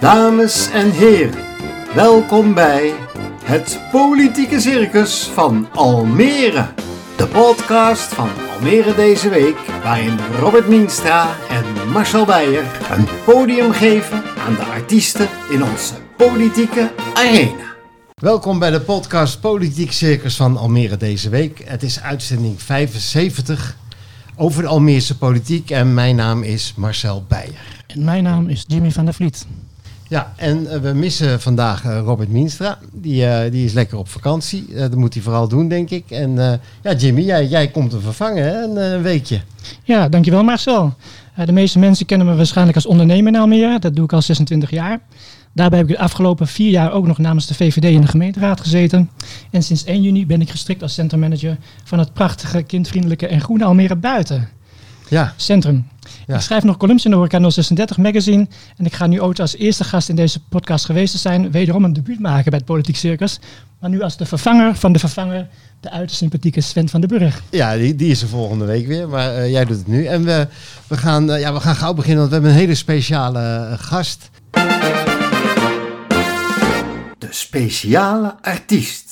Dames 0.00 0.70
en 0.70 0.90
heren, 0.90 1.44
welkom 1.94 2.54
bij 2.54 2.92
het 3.44 3.80
Politieke 3.92 4.60
Circus 4.60 5.30
van 5.34 5.68
Almere. 5.74 6.66
De 7.16 7.26
podcast 7.26 8.14
van 8.14 8.28
Almere 8.54 8.94
deze 8.94 9.28
week, 9.28 9.56
waarin 9.82 10.18
Robert 10.40 10.68
Mienstra 10.68 11.36
en 11.48 11.88
Marcel 11.88 12.24
Beijer 12.24 12.64
een 12.90 13.08
podium 13.24 13.72
geven 13.72 14.22
aan 14.46 14.54
de 14.54 14.64
artiesten 14.64 15.28
in 15.50 15.62
onze 15.64 15.94
politieke 16.16 16.90
arena. 17.14 17.68
Welkom 18.14 18.58
bij 18.58 18.70
de 18.70 18.80
podcast 18.80 19.40
Politiek 19.40 19.92
Circus 19.92 20.36
van 20.36 20.56
Almere 20.56 20.96
deze 20.96 21.28
week. 21.28 21.62
Het 21.64 21.82
is 21.82 22.00
uitzending 22.00 22.62
75 22.62 23.76
over 24.36 24.62
de 24.62 24.68
Almeerse 24.68 25.18
politiek 25.18 25.70
en 25.70 25.94
mijn 25.94 26.16
naam 26.16 26.42
is 26.42 26.74
Marcel 26.76 27.24
Beijer. 27.28 27.79
En 27.94 28.04
mijn 28.04 28.22
naam 28.22 28.48
is 28.48 28.64
Jimmy 28.66 28.90
van 28.90 29.04
der 29.04 29.14
Vliet. 29.14 29.46
Ja, 30.08 30.32
en 30.36 30.62
uh, 30.62 30.76
we 30.76 30.92
missen 30.92 31.40
vandaag 31.40 31.84
uh, 31.84 32.00
Robert 32.04 32.28
Mienstra. 32.28 32.78
Die, 32.92 33.24
uh, 33.24 33.40
die 33.50 33.64
is 33.64 33.72
lekker 33.72 33.98
op 33.98 34.08
vakantie. 34.08 34.66
dat 34.74 34.94
moet 34.94 35.14
hij 35.14 35.22
vooral 35.22 35.48
doen, 35.48 35.68
denk 35.68 35.90
ik. 35.90 36.10
En 36.10 36.60
ja, 36.82 36.94
Jimmy, 36.98 37.22
jij, 37.22 37.46
jij 37.46 37.68
komt 37.68 37.92
hem 37.92 38.00
vervangen, 38.00 38.44
hè? 38.44 38.62
Een, 38.62 38.76
een 38.76 39.02
weekje. 39.02 39.40
Ja, 39.82 40.08
dankjewel 40.08 40.44
Marcel. 40.44 40.94
de 41.44 41.52
meeste 41.52 41.78
mensen 41.78 42.06
kennen 42.06 42.26
me 42.26 42.34
waarschijnlijk 42.34 42.76
als 42.76 42.86
ondernemer 42.86 43.32
in 43.32 43.38
Almere. 43.38 43.78
Dat 43.78 43.96
doe 43.96 44.04
ik 44.04 44.12
al 44.12 44.22
26 44.22 44.70
jaar. 44.70 45.00
Daarbij 45.52 45.78
heb 45.78 45.88
ik 45.88 45.96
de 45.96 46.02
afgelopen 46.02 46.46
vier 46.46 46.70
jaar 46.70 46.92
ook 46.92 47.06
nog 47.06 47.18
namens 47.18 47.46
de 47.46 47.54
VVD 47.54 47.84
in 47.84 48.00
de 48.00 48.06
gemeenteraad 48.06 48.60
gezeten. 48.60 49.10
En 49.50 49.62
sinds 49.62 49.84
1 49.84 50.02
juni 50.02 50.26
ben 50.26 50.40
ik 50.40 50.50
gestrikt 50.50 50.82
als 50.82 50.94
centrummanager 50.94 51.56
van 51.84 51.98
het 51.98 52.12
prachtige, 52.12 52.62
kindvriendelijke 52.62 53.26
en 53.26 53.40
groene 53.40 53.64
Almere 53.64 53.96
Buiten. 53.96 54.48
Ja. 55.10 55.32
Centrum. 55.36 55.86
Ja. 56.26 56.34
Ik 56.34 56.40
schrijf 56.40 56.62
nog 56.62 56.76
columns 56.76 57.04
in 57.04 57.10
de 57.10 57.16
Horeca 57.16 57.50
036 57.50 57.96
magazine. 57.96 58.46
En 58.76 58.84
ik 58.84 58.92
ga 58.92 59.06
nu 59.06 59.20
ook 59.20 59.38
als 59.38 59.56
eerste 59.56 59.84
gast 59.84 60.08
in 60.08 60.16
deze 60.16 60.40
podcast 60.48 60.84
geweest 60.84 61.18
zijn. 61.18 61.50
Wederom 61.50 61.84
een 61.84 61.92
debuut 61.92 62.20
maken 62.20 62.50
bij 62.50 62.58
het 62.58 62.64
Politiek 62.64 62.96
Circus. 62.96 63.40
Maar 63.80 63.90
nu 63.90 64.02
als 64.02 64.16
de 64.16 64.26
vervanger 64.26 64.74
van 64.74 64.92
de 64.92 64.98
vervanger. 64.98 65.48
De 65.80 65.90
uiterst 65.90 66.16
sympathieke 66.16 66.60
Sven 66.60 66.88
van 66.88 67.00
den 67.00 67.18
Burg. 67.18 67.42
Ja, 67.50 67.76
die, 67.76 67.96
die 67.96 68.10
is 68.10 68.22
er 68.22 68.28
volgende 68.28 68.64
week 68.64 68.86
weer. 68.86 69.08
Maar 69.08 69.36
uh, 69.36 69.50
jij 69.50 69.64
doet 69.64 69.76
het 69.76 69.86
nu. 69.86 70.04
En 70.04 70.24
we, 70.24 70.46
we, 70.86 70.96
gaan, 70.96 71.30
uh, 71.30 71.40
ja, 71.40 71.52
we 71.52 71.60
gaan 71.60 71.76
gauw 71.76 71.94
beginnen. 71.94 72.18
Want 72.18 72.28
we 72.28 72.34
hebben 72.34 72.52
een 72.52 72.60
hele 72.60 72.74
speciale 72.74 73.68
uh, 73.70 73.78
gast. 73.78 74.30
De 77.18 77.28
speciale 77.30 78.34
artiest. 78.42 79.09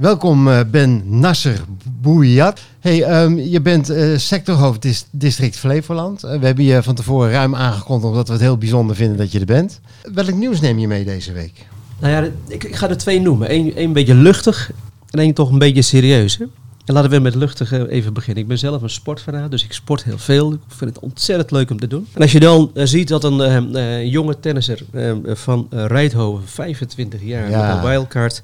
Welkom 0.00 0.48
uh, 0.48 0.60
Ben 0.70 1.02
Nasser 1.04 1.60
Bouillat. 2.00 2.60
Hey, 2.78 3.22
um, 3.22 3.38
je 3.38 3.60
bent 3.60 3.90
uh, 3.90 4.16
sectorhoofd 4.16 4.82
dis 4.82 5.06
district 5.10 5.56
Flevoland. 5.56 6.24
Uh, 6.24 6.38
we 6.38 6.46
hebben 6.46 6.64
je 6.64 6.82
van 6.82 6.94
tevoren 6.94 7.30
ruim 7.30 7.54
aangekondigd 7.54 8.08
omdat 8.08 8.26
we 8.26 8.32
het 8.32 8.42
heel 8.42 8.58
bijzonder 8.58 8.96
vinden 8.96 9.16
dat 9.16 9.32
je 9.32 9.38
er 9.38 9.46
bent. 9.46 9.80
Welk 10.14 10.32
nieuws 10.32 10.60
neem 10.60 10.78
je 10.78 10.86
mee 10.86 11.04
deze 11.04 11.32
week? 11.32 11.66
Nou 11.98 12.12
ja, 12.12 12.30
ik, 12.48 12.64
ik 12.64 12.76
ga 12.76 12.88
er 12.88 12.96
twee 12.96 13.20
noemen. 13.20 13.54
Eén 13.54 13.72
een 13.80 13.92
beetje 13.92 14.14
luchtig 14.14 14.70
en 15.10 15.18
één 15.18 15.34
toch 15.34 15.50
een 15.50 15.58
beetje 15.58 15.82
serieus. 15.82 16.38
Hè? 16.38 16.44
En 16.84 16.94
laten 16.94 17.10
we 17.10 17.18
met 17.18 17.34
luchtig 17.34 17.72
even 17.72 18.12
beginnen. 18.12 18.42
Ik 18.42 18.48
ben 18.48 18.58
zelf 18.58 18.82
een 18.82 18.90
sportfanaat, 18.90 19.50
dus 19.50 19.64
ik 19.64 19.72
sport 19.72 20.04
heel 20.04 20.18
veel. 20.18 20.52
Ik 20.52 20.60
vind 20.68 20.94
het 20.94 21.04
ontzettend 21.04 21.50
leuk 21.50 21.70
om 21.70 21.80
te 21.80 21.86
doen. 21.86 22.06
En 22.12 22.22
als 22.22 22.32
je 22.32 22.40
dan 22.40 22.70
uh, 22.74 22.84
ziet 22.86 23.08
dat 23.08 23.24
een 23.24 24.08
jonge 24.08 24.40
tennisser 24.40 24.82
van 25.24 25.66
Rijthoven, 25.70 26.48
25 26.48 27.22
jaar, 27.22 27.50
ja. 27.50 27.66
met 27.66 27.76
een 27.76 27.90
wildcard 27.90 28.42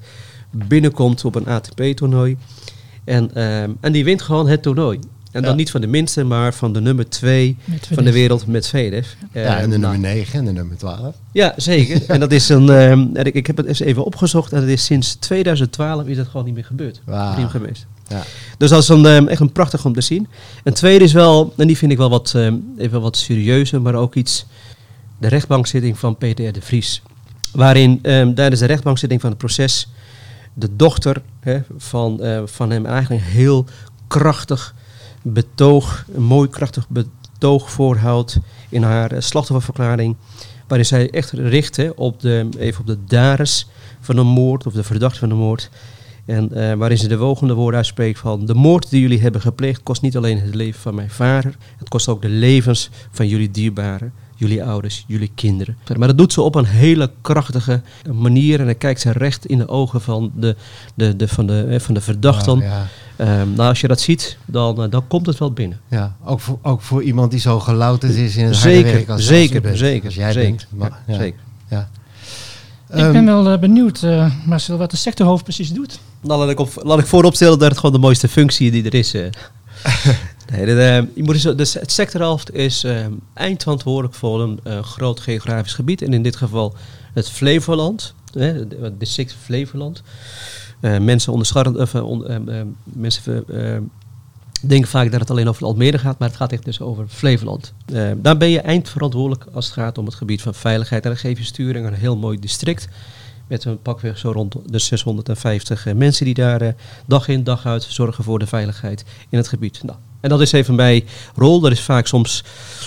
binnenkomt 0.51 1.25
op 1.25 1.35
een 1.35 1.47
ATP-toernooi. 1.47 2.37
En, 3.03 3.35
en 3.81 3.91
die 3.91 4.03
wint 4.03 4.21
gewoon 4.21 4.47
het 4.47 4.61
toernooi. 4.61 4.99
En 5.37 5.43
dan 5.43 5.51
ja. 5.51 5.57
niet 5.57 5.71
van 5.71 5.81
de 5.81 5.87
minste, 5.87 6.23
maar 6.23 6.53
van 6.53 6.73
de 6.73 6.81
nummer 6.81 7.09
2 7.09 7.57
van 7.93 8.03
de 8.03 8.11
wereld 8.11 8.47
met 8.47 8.67
Vedev. 8.67 9.07
Ja, 9.33 9.59
en 9.59 9.69
de 9.69 9.77
nummer 9.77 9.99
9 9.99 10.39
en 10.39 10.45
de 10.45 10.51
nummer 10.51 10.77
12. 10.77 11.15
Ja, 11.31 11.53
zeker. 11.57 12.05
en 12.13 12.19
dat 12.19 12.31
is 12.31 12.49
een. 12.49 12.69
Um, 12.69 13.15
ik, 13.15 13.33
ik 13.33 13.47
heb 13.47 13.57
het 13.57 13.65
eens 13.65 13.79
even 13.79 14.05
opgezocht 14.05 14.53
en 14.53 14.61
het 14.61 14.69
is 14.69 14.85
sinds 14.85 15.15
2012 15.15 16.07
is 16.07 16.17
dat 16.17 16.27
gewoon 16.27 16.45
niet 16.45 16.55
meer 16.55 16.65
gebeurd. 16.65 17.01
Wow. 17.05 17.49
geweest. 17.49 17.85
Ja. 18.07 18.23
Dus 18.57 18.69
dat 18.69 18.81
is 18.81 18.87
een, 18.87 19.05
um, 19.05 19.27
echt 19.27 19.41
een 19.41 19.51
prachtig 19.51 19.85
om 19.85 19.93
te 19.93 20.01
zien. 20.01 20.27
En 20.63 20.73
tweede 20.73 21.03
is 21.03 21.13
wel, 21.13 21.53
en 21.57 21.67
die 21.67 21.77
vind 21.77 21.91
ik 21.91 21.97
wel 21.97 22.09
wat, 22.09 22.33
um, 22.35 22.73
even 22.77 23.01
wat 23.01 23.17
serieuzer, 23.17 23.81
maar 23.81 23.95
ook 23.95 24.15
iets. 24.15 24.45
De 25.19 25.27
rechtbankzitting 25.27 25.99
van 25.99 26.17
Peter 26.17 26.51
de 26.53 26.61
Vries. 26.61 27.01
Waarin 27.51 28.01
tijdens 28.01 28.59
de 28.59 28.65
rechtbankzitting 28.65 29.21
van 29.21 29.29
het 29.29 29.39
proces 29.39 29.89
de 30.59 30.75
dochter 30.75 31.21
hè, 31.39 31.59
van, 31.77 32.19
uh, 32.21 32.41
van 32.45 32.69
hem 32.69 32.85
eigenlijk 32.85 33.23
heel 33.23 33.65
krachtig 34.07 34.75
betoog, 35.21 36.05
een 36.13 36.23
mooi 36.23 36.49
krachtig 36.49 36.87
betoog 36.89 37.71
voorhoudt 37.71 38.39
in 38.69 38.83
haar 38.83 39.13
uh, 39.13 39.19
slachtofferverklaring. 39.19 40.15
Waarin 40.67 40.85
zij 40.85 41.09
echt 41.09 41.31
richt 41.31 41.95
op, 41.95 42.19
de, 42.19 42.49
even 42.57 42.79
op 42.79 42.87
de 42.87 42.97
daders 43.05 43.67
van 43.99 44.17
een 44.17 44.27
moord 44.27 44.65
of 44.65 44.73
de 44.73 44.83
verdachte 44.83 45.19
van 45.19 45.29
een 45.29 45.37
moord. 45.37 45.69
En 46.25 46.49
uh, 46.53 46.73
waarin 46.73 46.97
ze 46.97 47.07
de 47.07 47.17
volgende 47.17 47.53
woorden 47.53 47.77
uitspreekt 47.77 48.19
van... 48.19 48.45
de 48.45 48.53
moord 48.53 48.89
die 48.89 49.01
jullie 49.01 49.21
hebben 49.21 49.41
gepleegd 49.41 49.83
kost 49.83 50.01
niet 50.01 50.17
alleen 50.17 50.39
het 50.39 50.55
leven 50.55 50.81
van 50.81 50.95
mijn 50.95 51.09
vader... 51.09 51.57
het 51.77 51.89
kost 51.89 52.07
ook 52.07 52.21
de 52.21 52.29
levens 52.29 52.89
van 53.11 53.27
jullie 53.27 53.51
dierbaren, 53.51 54.13
jullie 54.37 54.63
ouders, 54.63 55.03
jullie 55.07 55.31
kinderen. 55.35 55.77
Maar 55.97 56.07
dat 56.07 56.17
doet 56.17 56.33
ze 56.33 56.41
op 56.41 56.55
een 56.55 56.65
hele 56.65 57.11
krachtige 57.21 57.81
manier... 58.11 58.59
en 58.59 58.65
dan 58.65 58.77
kijkt 58.77 59.01
ze 59.01 59.11
recht 59.11 59.45
in 59.45 59.57
de 59.57 59.67
ogen 59.67 60.01
van 60.01 60.31
de, 60.35 60.55
de, 60.93 61.15
de, 61.15 61.27
van 61.27 61.47
de, 61.47 61.79
van 61.79 61.93
de 61.93 62.01
verdachten. 62.01 62.53
Oh, 62.53 62.61
ja. 62.61 63.41
um, 63.41 63.53
nou, 63.53 63.69
als 63.69 63.81
je 63.81 63.87
dat 63.87 64.01
ziet, 64.01 64.37
dan, 64.45 64.83
uh, 64.83 64.89
dan 64.89 65.07
komt 65.07 65.25
het 65.25 65.37
wel 65.37 65.51
binnen. 65.51 65.79
Ja, 65.87 66.15
ook 66.23 66.39
voor, 66.39 66.59
ook 66.61 66.81
voor 66.81 67.03
iemand 67.03 67.31
die 67.31 67.39
zo 67.39 67.59
gelouterd 67.59 68.13
is 68.13 68.35
in 68.35 68.45
het 68.45 68.55
zeker, 68.55 68.91
werk 68.91 69.09
als 69.09 69.25
zeker, 69.25 69.61
bent, 69.61 69.77
zeker, 69.77 70.05
als 70.05 70.15
jij 70.15 70.31
zeker, 70.31 70.47
denkt. 70.47 70.67
Maar, 70.69 70.89
ja, 70.89 71.13
ja, 71.13 71.19
zeker. 71.19 71.39
Ja. 71.69 71.89
Ik 72.89 73.11
ben 73.11 73.25
wel 73.25 73.51
uh, 73.51 73.59
benieuwd, 73.59 74.01
uh, 74.01 74.31
Marcel, 74.45 74.77
wat 74.77 74.91
de 74.91 74.97
sectorhoofd 74.97 75.43
precies 75.43 75.73
doet. 75.73 75.99
Nou, 76.21 76.39
laat 76.39 76.49
ik, 76.49 76.59
op, 76.59 76.81
laat 76.83 76.99
ik 76.99 77.05
vooropstellen 77.05 77.59
dat 77.59 77.69
het 77.69 77.77
gewoon 77.77 77.95
de 77.95 78.01
mooiste 78.01 78.27
functie 78.27 78.71
die 78.71 78.83
er 78.83 78.93
is. 78.93 79.15
Uh. 79.15 79.25
nee, 80.51 80.65
de, 80.65 81.07
je 81.13 81.23
moet 81.23 81.57
dus 81.57 81.73
het 81.73 81.91
sectorhoofd 81.91 82.53
is 82.53 82.85
eindverantwoordelijk 83.33 84.13
voor 84.13 84.41
een 84.41 84.83
groot 84.83 85.19
geografisch 85.19 85.73
gebied. 85.73 86.01
En 86.01 86.13
in 86.13 86.23
dit 86.23 86.35
geval 86.35 86.75
het 87.13 87.29
Flevoland, 87.29 88.13
het 88.31 88.99
district 88.99 89.35
Flevoland. 89.43 90.01
mensen 90.79 91.31
onderschatten, 91.31 92.03
on, 92.03 92.25
mensen 92.83 93.45
denken 94.61 94.89
vaak 94.89 95.11
dat 95.11 95.19
het 95.19 95.29
alleen 95.29 95.49
over 95.49 95.65
Almere 95.65 95.97
gaat, 95.97 96.19
maar 96.19 96.27
het 96.27 96.37
gaat 96.37 96.51
echt 96.51 96.65
dus 96.65 96.81
over 96.81 97.07
Flevoland. 97.07 97.73
Daar 98.17 98.37
ben 98.37 98.49
je 98.49 98.61
eindverantwoordelijk 98.61 99.45
als 99.53 99.65
het 99.65 99.73
gaat 99.73 99.97
om 99.97 100.05
het 100.05 100.15
gebied 100.15 100.41
van 100.41 100.53
veiligheid. 100.53 101.03
En 101.03 101.09
dan 101.09 101.19
geef 101.19 101.37
je 101.37 101.43
sturing 101.43 101.87
een 101.87 101.93
heel 101.93 102.17
mooi 102.17 102.39
district. 102.39 102.87
Met 103.47 103.65
een 103.65 103.81
pakweg 103.81 104.17
zo 104.17 104.31
rond 104.31 104.55
de 104.65 104.79
650 104.79 105.85
uh, 105.85 105.93
mensen 105.93 106.25
die 106.25 106.33
daar 106.33 106.75
dag 107.05 107.27
in 107.27 107.43
dag 107.43 107.65
uit 107.65 107.83
zorgen 107.83 108.23
voor 108.23 108.39
de 108.39 108.47
veiligheid 108.47 109.05
in 109.29 109.37
het 109.37 109.47
gebied. 109.47 109.83
Nou, 109.83 109.97
en 110.19 110.29
dat 110.29 110.41
is 110.41 110.51
even 110.51 110.75
mijn 110.75 111.03
rol. 111.35 111.59
Dat 111.59 111.71
is 111.71 111.81
vaak 111.81 112.07
soms 112.07 112.43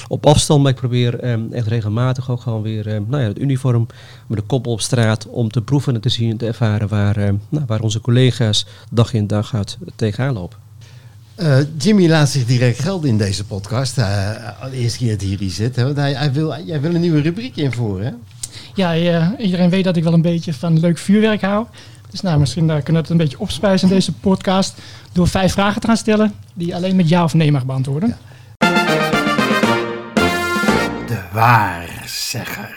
op 0.08 0.26
afstand, 0.26 0.62
maar 0.62 0.70
ik 0.70 0.76
probeer 0.76 1.30
um, 1.30 1.52
echt 1.52 1.66
regelmatig 1.66 2.30
ook 2.30 2.40
gewoon 2.40 2.62
weer 2.62 2.94
um, 2.94 3.06
nou 3.08 3.22
ja, 3.22 3.28
het 3.28 3.38
uniform 3.38 3.86
met 4.26 4.38
de 4.38 4.44
kop 4.44 4.66
op 4.66 4.80
straat 4.80 5.26
om 5.26 5.50
te 5.50 5.62
proeven 5.62 5.94
en 5.94 6.00
te 6.00 6.08
zien 6.08 6.30
en 6.30 6.36
te 6.36 6.46
ervaren 6.46 6.88
waar, 6.88 7.16
um, 7.16 7.40
nou, 7.48 7.64
waar 7.66 7.80
onze 7.80 8.00
collega's 8.00 8.66
dag 8.90 9.12
in 9.12 9.26
dag 9.26 9.54
uit 9.54 9.78
tegenaan 9.96 10.34
lopen. 10.34 10.58
Uh, 11.40 11.58
Jimmy 11.78 12.08
laat 12.08 12.28
zich 12.28 12.46
direct 12.46 12.80
gelden 12.80 13.10
in 13.10 13.18
deze 13.18 13.44
podcast. 13.44 13.98
Uh, 13.98 14.30
de 14.70 14.76
eerste 14.76 14.98
keer 14.98 15.10
dat 15.10 15.20
hij 15.20 15.36
hier 15.36 15.50
zit. 15.50 15.76
Hè? 15.76 15.84
Want 15.84 15.96
hij, 15.96 16.12
hij, 16.12 16.32
wil, 16.32 16.54
jij 16.64 16.80
wil 16.80 16.94
een 16.94 17.00
nieuwe 17.00 17.20
rubriek 17.20 17.56
invoeren. 17.56 18.06
Hè? 18.06 18.12
Ja, 18.74 18.96
uh, 18.96 19.28
iedereen 19.38 19.70
weet 19.70 19.84
dat 19.84 19.96
ik 19.96 20.02
wel 20.02 20.12
een 20.12 20.22
beetje 20.22 20.54
van 20.54 20.80
leuk 20.80 20.98
vuurwerk 20.98 21.40
hou. 21.40 21.66
Dus 22.10 22.20
nou, 22.20 22.38
misschien 22.38 22.66
kunnen 22.66 22.84
we 22.84 22.98
het 22.98 23.10
een 23.10 23.16
beetje 23.16 23.38
opspijzen 23.38 23.88
in 23.88 23.94
deze 23.94 24.12
podcast. 24.12 24.74
Door 25.12 25.28
vijf 25.28 25.52
vragen 25.52 25.80
te 25.80 25.86
gaan 25.86 25.96
stellen 25.96 26.34
die 26.54 26.66
je 26.66 26.74
alleen 26.74 26.96
met 26.96 27.08
ja 27.08 27.24
of 27.24 27.34
nee 27.34 27.52
mag 27.52 27.64
beantwoorden. 27.64 28.08
Ja. 28.08 28.16
De 31.06 31.20
waarzegger. 31.32 32.74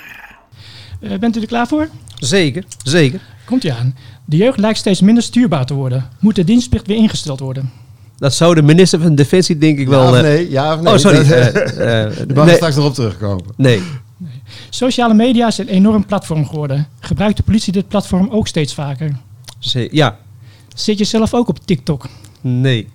bent 1.19 1.37
u 1.37 1.41
er 1.41 1.47
klaar 1.47 1.67
voor? 1.67 1.89
Zeker, 2.19 2.63
zeker. 2.83 3.21
Komt 3.45 3.63
u 3.63 3.69
aan. 3.69 3.95
De 4.25 4.37
jeugd 4.37 4.59
lijkt 4.59 4.77
steeds 4.77 5.01
minder 5.01 5.23
stuurbaar 5.23 5.65
te 5.65 5.73
worden. 5.73 6.09
Moet 6.19 6.35
de 6.35 6.43
dienstplicht 6.43 6.87
weer 6.87 6.97
ingesteld 6.97 7.39
worden? 7.39 7.71
Dat 8.17 8.33
zou 8.33 8.55
de 8.55 8.61
minister 8.61 8.99
van 8.99 9.15
Defensie 9.15 9.57
denk 9.57 9.79
ik 9.79 9.87
wel... 9.87 10.03
Ja 10.03 10.09
of 10.09 10.21
nee? 10.21 10.49
Ja 10.49 10.73
of 10.73 10.81
nee? 10.81 10.93
Oh, 10.93 10.99
sorry. 10.99 11.17
Dat, 11.17 11.27
uh, 11.27 11.51
uh, 11.53 11.77
Daar 11.77 12.35
mag 12.35 12.45
nee. 12.45 12.55
straks 12.55 12.75
nog 12.75 12.85
op 12.85 12.93
terugkomen. 12.93 13.45
Nee. 13.57 13.83
Sociale 14.75 15.13
media 15.13 15.47
is 15.47 15.57
een 15.57 15.67
enorm 15.67 16.05
platform 16.05 16.47
geworden. 16.47 16.87
Gebruikt 16.99 17.37
de 17.37 17.43
politie 17.43 17.73
dit 17.73 17.87
platform 17.87 18.29
ook 18.29 18.47
steeds 18.47 18.73
vaker? 18.73 19.15
Ja. 19.91 20.17
Zit 20.75 20.97
je 20.97 21.03
zelf 21.03 21.33
ook 21.33 21.47
op 21.47 21.65
TikTok? 21.65 22.09
Nee. 22.41 22.87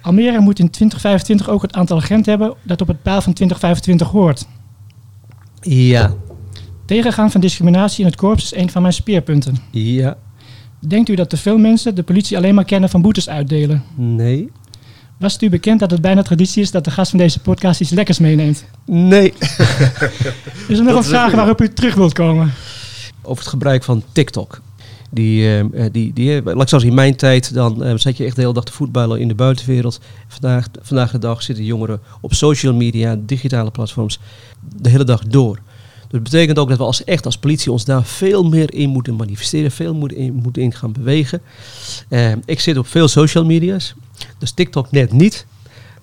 Almere 0.00 0.40
moet 0.40 0.58
in 0.58 0.70
2025 0.70 1.48
ook 1.48 1.62
het 1.62 1.72
aantal 1.72 1.96
agenten 1.96 2.30
hebben 2.30 2.54
dat 2.62 2.80
op 2.80 2.88
het 2.88 3.02
pijl 3.02 3.20
van 3.20 3.32
2025 3.32 4.08
hoort. 4.08 4.46
Ja. 5.60 6.14
Tegengaan 6.86 7.30
van 7.30 7.40
discriminatie 7.40 8.00
in 8.00 8.06
het 8.06 8.16
korps 8.16 8.44
is 8.44 8.54
een 8.54 8.70
van 8.70 8.82
mijn 8.82 8.94
speerpunten. 8.94 9.56
Ja. 9.70 10.16
Denkt 10.78 11.08
u 11.08 11.14
dat 11.14 11.30
te 11.30 11.36
veel 11.36 11.58
mensen 11.58 11.94
de 11.94 12.02
politie 12.02 12.36
alleen 12.36 12.54
maar 12.54 12.64
kennen 12.64 12.90
van 12.90 13.02
boetes 13.02 13.28
uitdelen? 13.28 13.82
Nee. 13.94 14.50
Was 15.18 15.32
het 15.32 15.42
u 15.42 15.48
bekend 15.48 15.80
dat 15.80 15.90
het 15.90 16.00
bijna 16.00 16.22
traditie 16.22 16.62
is 16.62 16.70
dat 16.70 16.84
de 16.84 16.90
gast 16.90 17.10
van 17.10 17.18
deze 17.18 17.40
podcast 17.40 17.80
iets 17.80 17.90
lekkers 17.90 18.18
meeneemt? 18.18 18.64
Nee. 18.86 19.32
Is 20.68 20.78
er 20.78 20.84
nog 20.84 20.96
een 20.96 21.04
vraag 21.04 21.32
waarop 21.32 21.60
u 21.60 21.72
terug 21.72 21.94
wilt 21.94 22.12
komen? 22.12 22.52
Over 23.22 23.42
het 23.42 23.52
gebruik 23.52 23.84
van 23.84 24.02
TikTok. 24.12 24.60
Die, 25.10 25.42
eh, 25.42 25.60
eh, 25.60 25.92
die, 25.92 26.12
die, 26.12 26.36
eh, 26.36 26.44
laat 26.44 26.62
ik 26.62 26.68
zoals 26.68 26.84
in 26.84 26.94
mijn 26.94 27.16
tijd, 27.16 27.54
dan 27.54 27.84
eh, 27.84 27.96
zat 27.96 28.16
je 28.16 28.24
echt 28.24 28.34
de 28.34 28.40
hele 28.40 28.54
dag 28.54 28.64
te 28.64 28.72
voetballen 28.72 29.20
in 29.20 29.28
de 29.28 29.34
buitenwereld. 29.34 30.00
Vandaag, 30.28 30.66
vandaag 30.82 31.10
de 31.10 31.18
dag 31.18 31.42
zitten 31.42 31.64
jongeren 31.64 32.00
op 32.20 32.34
social 32.34 32.74
media, 32.74 33.16
digitale 33.18 33.70
platforms, 33.70 34.18
de 34.76 34.88
hele 34.88 35.04
dag 35.04 35.22
door. 35.22 35.58
Dus 36.08 36.22
dat 36.22 36.22
betekent 36.22 36.58
ook 36.58 36.68
dat 36.68 36.78
we 36.78 36.84
als, 36.84 37.04
echt 37.04 37.26
als 37.26 37.38
politie 37.38 37.72
ons 37.72 37.84
daar 37.84 38.04
veel 38.04 38.42
meer 38.42 38.74
in 38.74 38.88
moeten 38.88 39.16
manifesteren, 39.16 39.70
veel 39.70 39.94
moeten 39.94 40.18
in, 40.18 40.34
moeten 40.34 40.62
in 40.62 40.72
gaan 40.72 40.92
bewegen. 40.92 41.42
Eh, 42.08 42.32
ik 42.44 42.60
zit 42.60 42.76
op 42.76 42.86
veel 42.86 43.08
social 43.08 43.44
media's, 43.44 43.94
dus 44.38 44.50
TikTok 44.50 44.90
net 44.90 45.12
niet. 45.12 45.46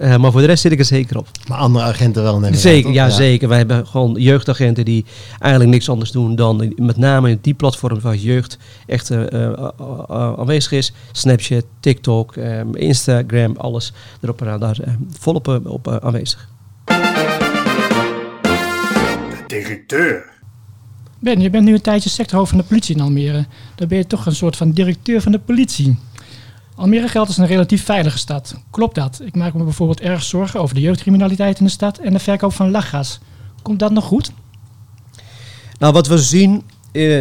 Eh, 0.02 0.18
maar 0.18 0.32
voor 0.32 0.42
de 0.42 0.48
rest 0.48 0.62
zit 0.62 0.72
ik 0.72 0.80
er 0.80 0.86
zeker 0.86 1.18
op. 1.18 1.28
Maar 1.48 1.58
andere 1.58 1.86
agenten 1.86 2.24
wel, 2.24 2.40
neem 2.40 2.52
aan, 2.52 2.58
Zeker, 2.58 2.92
ja, 2.92 3.10
zeker. 3.10 3.48
Wij 3.48 3.58
hebben 3.58 3.88
gewoon 3.88 4.16
jeugdagenten 4.20 4.86
die 4.86 5.06
eigenlijk 5.40 5.72
niks 5.72 5.90
anders 5.90 6.12
doen 6.12 6.36
dan 6.36 6.74
met 6.76 6.98
name 6.98 7.30
in 7.30 7.40
die 7.42 7.54
platforms 7.54 8.04
waar 8.04 8.16
jeugd 8.16 8.58
echt 8.86 9.10
eh, 9.10 9.44
eh, 9.44 9.68
aanwezig 10.10 10.72
is. 10.72 10.94
Snapchat, 11.12 11.66
TikTok, 11.80 12.36
eh, 12.36 12.60
Instagram, 12.74 13.56
alles 13.58 13.94
erop 14.22 14.42
en 14.42 14.48
aan, 14.48 14.60
daar 14.60 14.78
volop 15.20 15.62
op 15.66 15.88
aanwezig. 15.88 16.50
De 19.30 19.44
directeur. 19.48 20.30
Ben, 21.20 21.40
je 21.40 21.50
bent 21.50 21.66
nu 21.66 21.74
een 21.74 21.82
tijdje 21.82 22.10
sectorhoofd 22.10 22.50
van 22.50 22.60
de 22.60 22.66
politie 22.66 22.96
in 22.96 23.02
Almere. 23.02 23.46
Dan 23.76 23.88
ben 23.88 23.98
je 23.98 24.08
toch 24.08 24.26
een 24.26 24.36
soort 24.36 24.56
van 24.56 24.72
directeur 24.72 25.22
van 25.22 25.32
de 25.32 25.40
politie. 25.40 25.98
Almere 26.76 27.08
geldt 27.08 27.28
als 27.28 27.38
een 27.38 27.46
relatief 27.46 27.86
veilige 27.86 28.18
stad. 28.18 28.56
Klopt 28.72 28.96
dat? 28.96 29.22
Ik 29.24 29.36
maak 29.36 29.54
me 29.54 29.64
bijvoorbeeld 29.64 30.02
erg 30.02 30.24
zorgen 30.24 30.62
over 30.62 30.76
de 30.76 30.82
jeugdcriminaliteit 30.82 31.60
in 31.60 31.66
de 31.66 31.72
stad 31.72 31.98
en 31.98 32.14
de 32.14 32.20
verkoop 32.20 32.54
van 32.54 32.72
lachgas. 32.72 33.20
Komt 33.62 33.80
dat 33.80 33.92
nog 33.92 34.06
goed? 34.06 34.32
Nou, 35.80 35.94
wat 35.94 36.08
we 36.08 36.18
zien, 36.18 36.64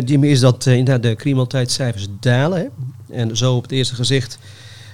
Jimmy, 0.05 0.29
is 0.29 0.41
dat 0.41 0.67
eh, 0.67 0.76
inderdaad 0.76 1.02
de 1.02 1.14
criminaliteitscijfers 1.14 2.06
dalen. 2.20 2.58
Hè? 2.58 2.67
En 3.14 3.37
zo 3.37 3.55
op 3.55 3.62
het 3.62 3.73
eerste 3.73 3.94
gezicht 3.94 4.38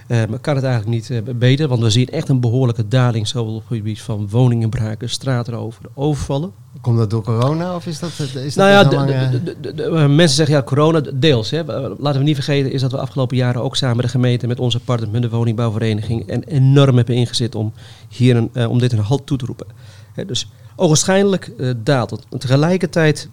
eh, 0.06 0.22
kan 0.40 0.54
het 0.54 0.64
eigenlijk 0.64 1.08
niet 1.08 1.38
beter. 1.38 1.68
Want 1.68 1.82
we 1.82 1.90
zien 1.90 2.08
echt 2.08 2.28
een 2.28 2.40
behoorlijke 2.40 2.88
daling, 2.88 3.28
zowel 3.28 3.54
op 3.54 3.64
het 3.68 3.76
gebied 3.78 4.02
van 4.02 4.28
woninginbraken, 4.28 5.10
straatroveren, 5.10 5.90
overvallen. 5.94 6.52
Komt 6.80 6.98
dat 6.98 7.10
door 7.10 7.22
corona 7.22 7.74
of 7.74 7.86
is 7.86 7.98
dat... 7.98 8.10
Is 8.18 8.54
dat 8.54 8.54
Nou 8.54 8.70
ja, 8.70 8.92
een 9.00 9.44
de, 9.60 9.82
eh, 9.82 10.06
mensen 10.06 10.36
zeggen 10.36 10.56
ja, 10.56 10.62
corona 10.62 11.00
deels. 11.14 11.50
Hè. 11.50 11.58
Eh, 11.58 11.90
Laten 11.98 12.20
we 12.20 12.26
niet 12.26 12.34
vergeten 12.34 12.72
is 12.72 12.80
dat 12.80 12.90
we 12.92 12.98
afgelopen 12.98 13.36
jaren 13.36 13.62
ook 13.62 13.76
samen 13.76 14.02
de 14.02 14.08
gemeente 14.08 14.46
met 14.46 14.60
onze 14.60 14.80
partner, 14.80 15.10
met 15.10 15.22
de 15.22 15.28
woningbouwvereniging, 15.30 16.28
en 16.28 16.42
enorm 16.42 16.96
hebben 16.96 17.14
ingezet 17.14 17.54
om, 17.54 17.72
hier 18.08 18.36
een, 18.36 18.50
eh, 18.52 18.70
om 18.70 18.78
dit 18.78 18.92
een 18.92 18.98
halt 18.98 19.26
toe 19.26 19.38
te 19.38 19.46
roepen. 19.46 19.66
Hè, 20.12 20.24
dus 20.24 20.48
ogenschijnlijk 20.76 21.52
daalt 21.82 22.10
het. 22.10 22.26
En 22.30 22.38
tegelijkertijd 22.38 23.28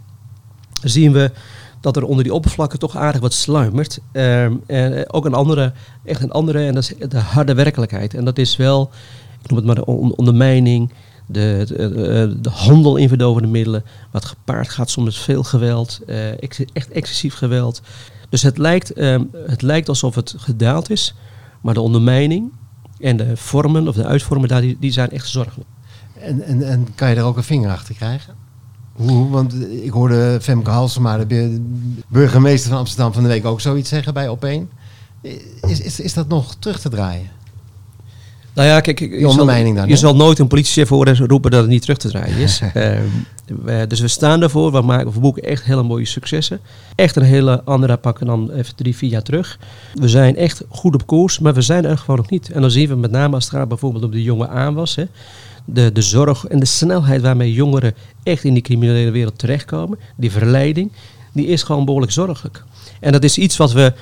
zien 0.84 1.12
we 1.12 1.32
dat 1.82 1.96
er 1.96 2.04
onder 2.04 2.24
die 2.24 2.34
oppervlakken 2.34 2.80
toch 2.80 2.98
aardig 2.98 3.22
wat 3.22 3.34
sluimert. 3.34 4.00
Ehm, 4.12 4.54
en 4.68 5.14
ook 5.14 5.26
een 5.26 5.34
andere, 5.34 5.74
echt 6.06 6.22
een 6.22 6.32
andere, 6.32 6.66
en 6.66 6.74
dat 6.74 6.84
is 6.84 7.10
de 7.10 7.18
harde 7.18 7.54
werkelijkheid. 7.54 8.14
En 8.14 8.26
dat 8.26 8.38
is 8.38 8.56
wel, 8.56 8.90
ik 9.42 9.50
noem 9.50 9.58
het 9.58 9.66
maar 9.68 9.76
de 9.76 9.86
on- 9.86 10.16
ondermijning, 10.16 10.92
de, 11.34 11.64
de, 11.68 11.76
de- 11.76 12.38
de 12.42 12.50
handel 12.50 12.96
in 12.96 13.08
verdovende 13.08 13.48
middelen, 13.48 13.84
wat 14.12 14.26
gepaard 14.26 14.70
gaat 14.70 14.90
soms 14.90 15.06
met 15.06 15.16
veel 15.16 15.44
geweld, 15.44 16.00
eh, 16.08 16.32
echt 16.74 16.92
excessief 16.92 17.34
geweld. 17.34 17.82
Dus 18.30 18.42
het 18.42 18.58
lijkt, 18.58 18.94
ehm, 18.94 19.24
het 19.48 19.62
lijkt 19.62 19.90
alsof 19.90 20.16
het 20.16 20.34
gedaald 20.38 20.90
is, 20.90 21.16
maar 21.62 21.74
de 21.74 21.82
ondermijning 21.82 22.52
en 23.00 23.18
de 23.18 23.38
vormen 23.38 23.88
of 23.88 23.96
de 23.96 24.06
uitvormen 24.06 24.48
daar, 24.50 24.62
die, 24.80 24.92
zijn 24.92 25.10
echt 25.10 25.28
zorgelijk. 25.28 25.70
En, 26.20 26.42
en, 26.42 26.62
en 26.68 26.88
kan 26.96 27.10
je 27.10 27.16
er 27.16 27.24
ook 27.24 27.38
een 27.38 27.44
vinger 27.44 27.72
achter 27.72 27.96
krijgen? 27.96 28.34
Hoe? 28.94 29.30
Want 29.30 29.54
ik 29.72 29.92
hoorde 29.92 30.38
Femke 30.42 30.70
Halsema, 30.70 31.18
de 31.18 31.26
bu- 31.26 31.62
burgemeester 32.08 32.70
van 32.70 32.80
Amsterdam 32.80 33.14
van 33.14 33.24
de 33.24 33.30
week, 33.30 33.46
ook 33.46 33.62
zoiets 33.62 33.90
zeggen 33.90 34.14
bij 34.14 34.30
Opeen. 34.30 34.70
Is, 35.62 35.80
is, 35.80 36.00
is 36.00 36.14
dat 36.14 36.28
nog 36.28 36.56
terug 36.60 36.80
te 36.80 36.90
draaien? 36.90 37.28
Nou 38.54 38.68
ja, 38.68 38.80
kijk, 38.80 39.00
je, 39.00 39.32
zal, 39.32 39.46
dan, 39.46 39.88
je 39.88 39.96
zal 39.96 40.16
nooit 40.16 40.40
een 40.40 40.48
politiechef 40.48 40.90
horen 40.90 41.28
roepen 41.28 41.52
dat 41.52 41.62
het 41.62 41.70
niet 41.70 41.82
terug 41.82 41.98
te 41.98 42.10
draaien 42.10 42.38
is. 42.38 42.62
Ehm, 42.74 43.88
dus 43.88 44.00
we 44.00 44.08
staan 44.08 44.40
daarvoor, 44.40 44.72
we, 44.72 44.82
maken, 44.82 45.12
we 45.12 45.20
boeken 45.20 45.44
echt 45.44 45.64
hele 45.64 45.84
mooie 45.84 46.06
successen. 46.06 46.60
Echt 46.96 47.16
een 47.16 47.24
hele 47.24 47.64
andere 47.64 47.98
pakken 47.98 48.26
dan 48.26 48.52
even 48.52 48.76
drie, 48.76 48.96
vier 48.96 49.10
jaar 49.10 49.24
terug. 49.24 49.60
We 49.94 50.10
zijn 50.10 50.36
echt 50.36 50.64
goed 50.70 50.94
op 50.94 51.08
koers, 51.08 51.40
maar 51.40 51.54
we 51.54 51.62
zijn 51.62 51.86
er 51.86 51.98
gewoon 51.98 52.18
nog 52.18 52.30
niet. 52.30 52.52
En 52.52 52.62
dan 52.62 52.72
zien 52.72 52.88
we 52.88 52.96
met 52.96 53.12
name 53.12 53.36
als 53.36 53.44
het 53.44 53.54
gaat 53.54 53.68
bijvoorbeeld 53.68 54.04
om 54.04 54.12
de 54.12 54.24
jonge 54.24 54.48
aanwas. 54.48 54.96
Hè, 54.96 55.06
de, 55.66 55.92
de 55.92 56.02
zorg 56.02 56.46
en 56.46 56.60
de 56.60 56.66
snelheid 56.66 57.22
waarmee 57.22 57.54
jongeren 57.54 57.94
echt 58.24 58.44
in 58.44 58.54
die 58.54 58.64
criminele 58.64 59.12
wereld 59.12 59.40
terechtkomen. 59.40 60.00
Die 60.16 60.32
verleiding, 60.32 60.92
die 61.32 61.46
is 61.46 61.64
gewoon 61.64 61.86
behoorlijk 61.86 62.12
zorgelijk. 62.12 62.64
En 63.00 63.12
dat 63.12 63.24
is 63.24 63.38
iets 63.38 63.58
wat 63.58 63.72
we 63.72 63.94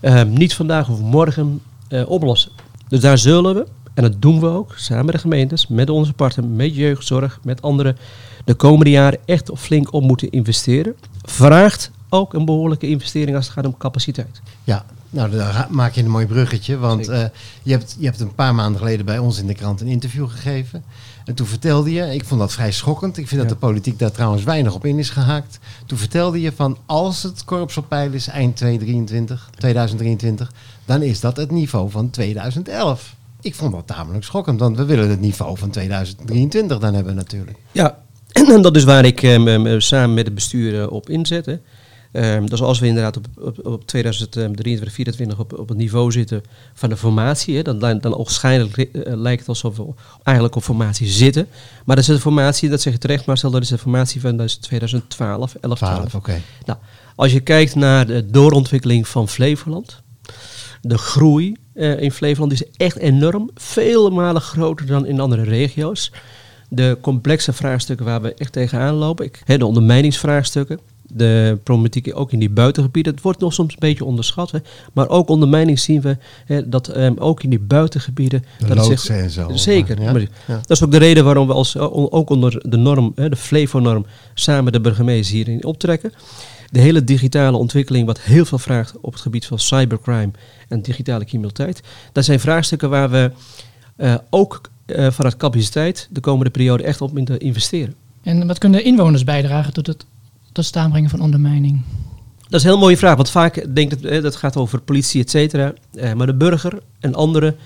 ehm, 0.00 0.32
niet 0.32 0.54
vandaag 0.54 0.88
of 0.88 1.00
morgen 1.00 1.60
eh, 1.88 2.10
oplossen. 2.10 2.50
Dus 2.88 3.00
daar 3.00 3.18
zullen 3.18 3.54
we, 3.54 3.66
en 3.94 4.02
dat 4.02 4.22
doen 4.22 4.40
we 4.40 4.46
ook, 4.46 4.72
samen 4.76 5.04
met 5.04 5.14
de 5.14 5.20
gemeentes, 5.20 5.66
met 5.66 5.90
onze 5.90 6.12
partner, 6.12 6.46
met 6.48 6.74
jeugdzorg, 6.74 7.38
met 7.42 7.62
anderen, 7.62 7.96
de 8.44 8.54
komende 8.54 8.90
jaren 8.90 9.18
echt 9.24 9.50
flink 9.54 9.92
op 9.92 10.02
moeten 10.02 10.30
investeren. 10.30 10.94
Vraagt 11.22 11.90
ook 12.08 12.34
een 12.34 12.44
behoorlijke 12.44 12.88
investering 12.88 13.36
als 13.36 13.44
het 13.44 13.54
gaat 13.54 13.66
om 13.66 13.76
capaciteit. 13.76 14.40
Ja, 14.64 14.84
nou 15.10 15.30
daar 15.30 15.66
maak 15.70 15.92
je 15.94 16.02
een 16.02 16.10
mooi 16.10 16.26
bruggetje. 16.26 16.78
Want 16.78 17.08
eh, 17.08 17.24
je, 17.62 17.72
hebt, 17.72 17.96
je 17.98 18.04
hebt 18.04 18.20
een 18.20 18.34
paar 18.34 18.54
maanden 18.54 18.78
geleden 18.80 19.06
bij 19.06 19.18
ons 19.18 19.38
in 19.38 19.46
de 19.46 19.54
krant 19.54 19.80
een 19.80 19.86
interview 19.86 20.28
gegeven. 20.28 20.84
En 21.24 21.34
toen 21.34 21.46
vertelde 21.46 21.92
je, 21.92 22.14
ik 22.14 22.24
vond 22.24 22.40
dat 22.40 22.52
vrij 22.52 22.72
schokkend. 22.72 23.16
Ik 23.16 23.28
vind 23.28 23.40
Ja. 23.42 23.46
dat 23.48 23.60
de 23.60 23.66
politiek 23.66 23.98
daar 23.98 24.10
trouwens 24.12 24.42
weinig 24.44 24.74
op 24.74 24.84
in 24.84 24.98
is 24.98 25.10
gehaakt. 25.10 25.58
Toen 25.86 25.98
vertelde 25.98 26.40
je 26.40 26.52
van 26.52 26.76
als 26.86 27.22
het 27.22 27.44
korps 27.44 27.76
op 27.76 27.88
peil 27.88 28.12
is 28.12 28.28
eind 28.28 28.56
2023, 28.56 29.50
2023, 29.58 30.52
dan 30.84 31.02
is 31.02 31.20
dat 31.20 31.36
het 31.36 31.50
niveau 31.50 31.90
van 31.90 32.10
2011. 32.10 33.14
Ik 33.42 33.54
vond 33.54 33.72
dat 33.72 33.86
tamelijk 33.86 34.24
schokkend, 34.24 34.60
want 34.60 34.76
we 34.76 34.84
willen 34.84 35.10
het 35.10 35.20
niveau 35.20 35.58
van 35.58 35.70
2023 35.70 36.78
dan 36.78 36.94
hebben 36.94 37.14
natuurlijk. 37.14 37.58
Ja, 37.72 37.98
en 38.54 38.62
dat 38.62 38.76
is 38.76 38.84
waar 38.84 39.04
ik 39.04 39.22
ehm, 39.22 39.80
samen 39.80 40.14
met 40.14 40.24
het 40.24 40.34
bestuur 40.34 40.80
eh, 40.80 40.92
op 40.92 41.08
inzet. 41.08 41.46
hè. 41.46 41.56
Ehm, 42.12 42.46
dus 42.46 42.62
als 42.62 42.78
we 42.78 42.86
inderdaad 42.86 43.16
op, 43.16 43.26
op, 43.40 43.66
op 43.66 43.86
2023, 43.86 44.92
2024 44.92 45.38
op, 45.38 45.58
op 45.58 45.68
het 45.68 45.78
niveau 45.78 46.12
zitten 46.12 46.42
van 46.74 46.88
de 46.88 46.96
formatie, 46.96 47.56
hè, 47.56 47.62
dan, 47.62 47.78
dan, 47.78 48.16
ogenschijnlijk 48.16 48.76
eh, 48.76 49.12
lijkt 49.16 49.40
het 49.40 49.48
alsof 49.48 49.76
we 49.76 49.86
eigenlijk 50.22 50.56
op 50.56 50.62
formatie 50.62 51.06
zitten. 51.06 51.46
Maar 51.84 51.96
dat 51.96 52.08
is 52.08 52.14
de 52.14 52.20
formatie, 52.20 52.68
dat 52.68 52.80
zeg 52.80 52.92
je 52.92 52.98
terecht 52.98 53.26
Marcel, 53.26 53.50
dat 53.50 53.62
is 53.62 53.68
de 53.68 53.78
formatie 53.78 54.20
van 54.20 54.36
dus 54.36 54.56
2012, 54.56 55.54
11, 55.54 55.76
12. 55.76 55.98
12, 55.98 56.14
oké. 56.14 56.40
Nou, 56.64 56.78
als 57.16 57.32
je 57.32 57.40
kijkt 57.40 57.74
naar 57.74 58.06
de 58.06 58.30
doorontwikkeling 58.30 59.08
van 59.08 59.28
Flevoland, 59.28 60.02
de 60.80 60.98
groei 60.98 61.56
eh, 61.74 62.00
in 62.00 62.12
Flevoland 62.12 62.52
is 62.52 62.62
echt 62.76 62.96
enorm, 62.98 63.50
vele 63.54 64.10
malen 64.10 64.42
groter 64.42 64.86
dan 64.86 65.06
in 65.06 65.20
andere 65.20 65.42
regio's. 65.42 66.12
De 66.68 66.98
complexe 67.00 67.52
vraagstukken 67.52 68.06
waar 68.06 68.22
we 68.22 68.34
echt 68.34 68.52
tegenaan 68.52 68.94
lopen, 68.94 69.24
ik, 69.24 69.42
hè, 69.44 69.58
de 69.58 69.66
ondermijningsvraagstukken, 69.66 70.78
de 71.02 71.58
problematiek 71.62 72.10
ook 72.14 72.32
in 72.32 72.38
die 72.38 72.50
buitengebieden, 72.50 73.12
het 73.12 73.22
wordt 73.22 73.40
nog 73.40 73.52
soms 73.54 73.72
een 73.72 73.78
beetje 73.78 74.04
onderschat. 74.04 74.50
Hè, 74.50 74.58
maar 74.92 75.08
ook 75.08 75.28
ondermijning 75.28 75.78
zien 75.78 76.00
we 76.00 76.16
hè, 76.46 76.68
dat 76.68 76.88
ehm, 76.88 77.12
ook 77.18 77.42
in 77.42 77.50
die 77.50 77.58
buitengebieden. 77.58 78.44
De 78.58 78.66
dat 78.66 78.78
zich- 78.78 78.88
loodsen 78.88 79.14
en 79.16 79.30
zo. 79.30 79.48
Zeker. 79.54 80.00
Ja, 80.02 80.12
maar 80.12 80.20
ja. 80.20 80.28
Dat 80.46 80.70
is 80.70 80.84
ook 80.84 80.90
de 80.90 80.96
reden 80.98 81.24
waarom 81.24 81.46
we 81.46 81.52
als, 81.52 81.74
eh, 81.76 81.96
ook 82.14 82.30
onder 82.30 82.62
de 82.68 82.76
norm, 82.76 83.12
hè, 83.14 83.28
de 83.28 83.36
Flevo-norm, 83.36 84.06
samen 84.34 84.72
de 84.72 84.80
burgemeester 84.80 85.34
hierin 85.34 85.64
optrekken. 85.64 86.12
De 86.72 86.80
hele 86.80 87.04
digitale 87.04 87.56
ontwikkeling, 87.56 88.06
wat 88.06 88.20
heel 88.20 88.44
veel 88.44 88.58
vraagt 88.58 89.00
op 89.00 89.12
het 89.12 89.22
gebied 89.22 89.46
van 89.46 89.58
cybercrime 89.58 90.30
en 90.68 90.82
digitale 90.82 91.24
criminaliteit. 91.24 91.80
Dat 92.12 92.24
zijn 92.24 92.40
vraagstukken 92.40 92.90
waar 92.90 93.10
we 93.10 93.30
eh, 93.96 94.14
ook 94.30 94.60
eh, 94.86 95.10
vanuit 95.10 95.36
capaciteit 95.36 96.08
de 96.10 96.20
komende 96.20 96.50
periode 96.50 96.82
echt 96.82 97.00
op 97.00 97.12
moeten 97.12 97.40
investeren. 97.40 97.94
En 98.22 98.46
wat 98.46 98.58
kunnen 98.58 98.78
de 98.78 98.84
inwoners 98.84 99.24
bijdragen 99.24 99.72
tot 99.72 99.86
het 99.86 100.04
tot 100.52 100.64
staan 100.64 100.90
brengen 100.90 101.10
van 101.10 101.20
ondermijning? 101.20 101.82
Dat 102.48 102.60
is 102.60 102.62
een 102.62 102.72
heel 102.72 102.80
mooie 102.80 102.96
vraag, 102.96 103.16
want 103.16 103.30
vaak 103.30 103.74
denkt 103.74 103.92
het, 103.92 104.04
eh, 104.04 104.22
dat 104.22 104.36
gaat 104.36 104.56
over 104.56 104.80
politie, 104.80 105.22
et 105.22 105.30
cetera. 105.30 105.72
Maar 106.16 106.26
de 106.26 106.34
burger 106.34 106.78
en 107.00 107.14
anderen, 107.14 107.56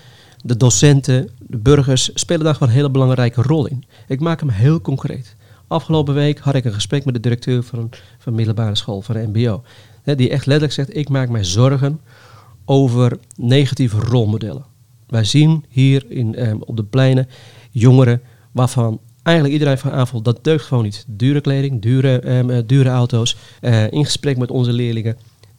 de 0.43 0.57
docenten, 0.57 1.29
de 1.39 1.57
burgers, 1.57 2.09
spelen 2.13 2.43
daar 2.43 2.53
gewoon 2.53 2.69
een 2.69 2.75
hele 2.75 2.89
belangrijke 2.89 3.41
rol 3.41 3.67
in. 3.67 3.83
Ik 4.07 4.19
maak 4.19 4.39
hem 4.39 4.49
heel 4.49 4.81
concreet. 4.81 5.35
Afgelopen 5.67 6.13
week 6.13 6.39
had 6.39 6.55
ik 6.55 6.65
een 6.65 6.73
gesprek 6.73 7.05
met 7.05 7.13
de 7.13 7.19
directeur 7.19 7.63
van 7.63 7.89
een, 8.25 8.35
middelbare 8.35 8.75
school, 8.75 9.01
van 9.01 9.15
een 9.15 9.29
MBO. 9.29 9.63
Die 10.03 10.29
echt 10.29 10.45
letterlijk 10.45 10.73
zegt, 10.73 10.95
ik 10.95 11.09
maak 11.09 11.29
mij 11.29 11.43
zorgen 11.43 11.99
over 12.65 13.19
negatieve 13.35 13.99
rolmodellen. 13.99 14.65
Wij 15.07 15.23
zien 15.23 15.65
hier 15.69 16.05
in, 16.09 16.35
eh, 16.35 16.53
op 16.59 16.77
de 16.77 16.83
pleinen 16.83 17.27
jongeren 17.71 18.21
waarvan 18.51 18.99
eigenlijk 19.23 19.59
iedereen 19.59 20.07
van 20.07 20.23
dat 20.23 20.43
deugt 20.43 20.65
gewoon 20.65 20.83
niet. 20.83 21.05
Dure 21.07 21.41
kleding, 21.41 21.81
dure, 21.81 22.19
ehm, 22.19 22.49
eh, 22.49 22.63
dure 22.65 22.89
auto's. 22.89 23.37
Eh, 23.61 23.91
in 23.91 24.05
gesprek 24.05 24.37
met 24.37 24.51
onze 24.51 24.73
leerlingen. 24.73 25.17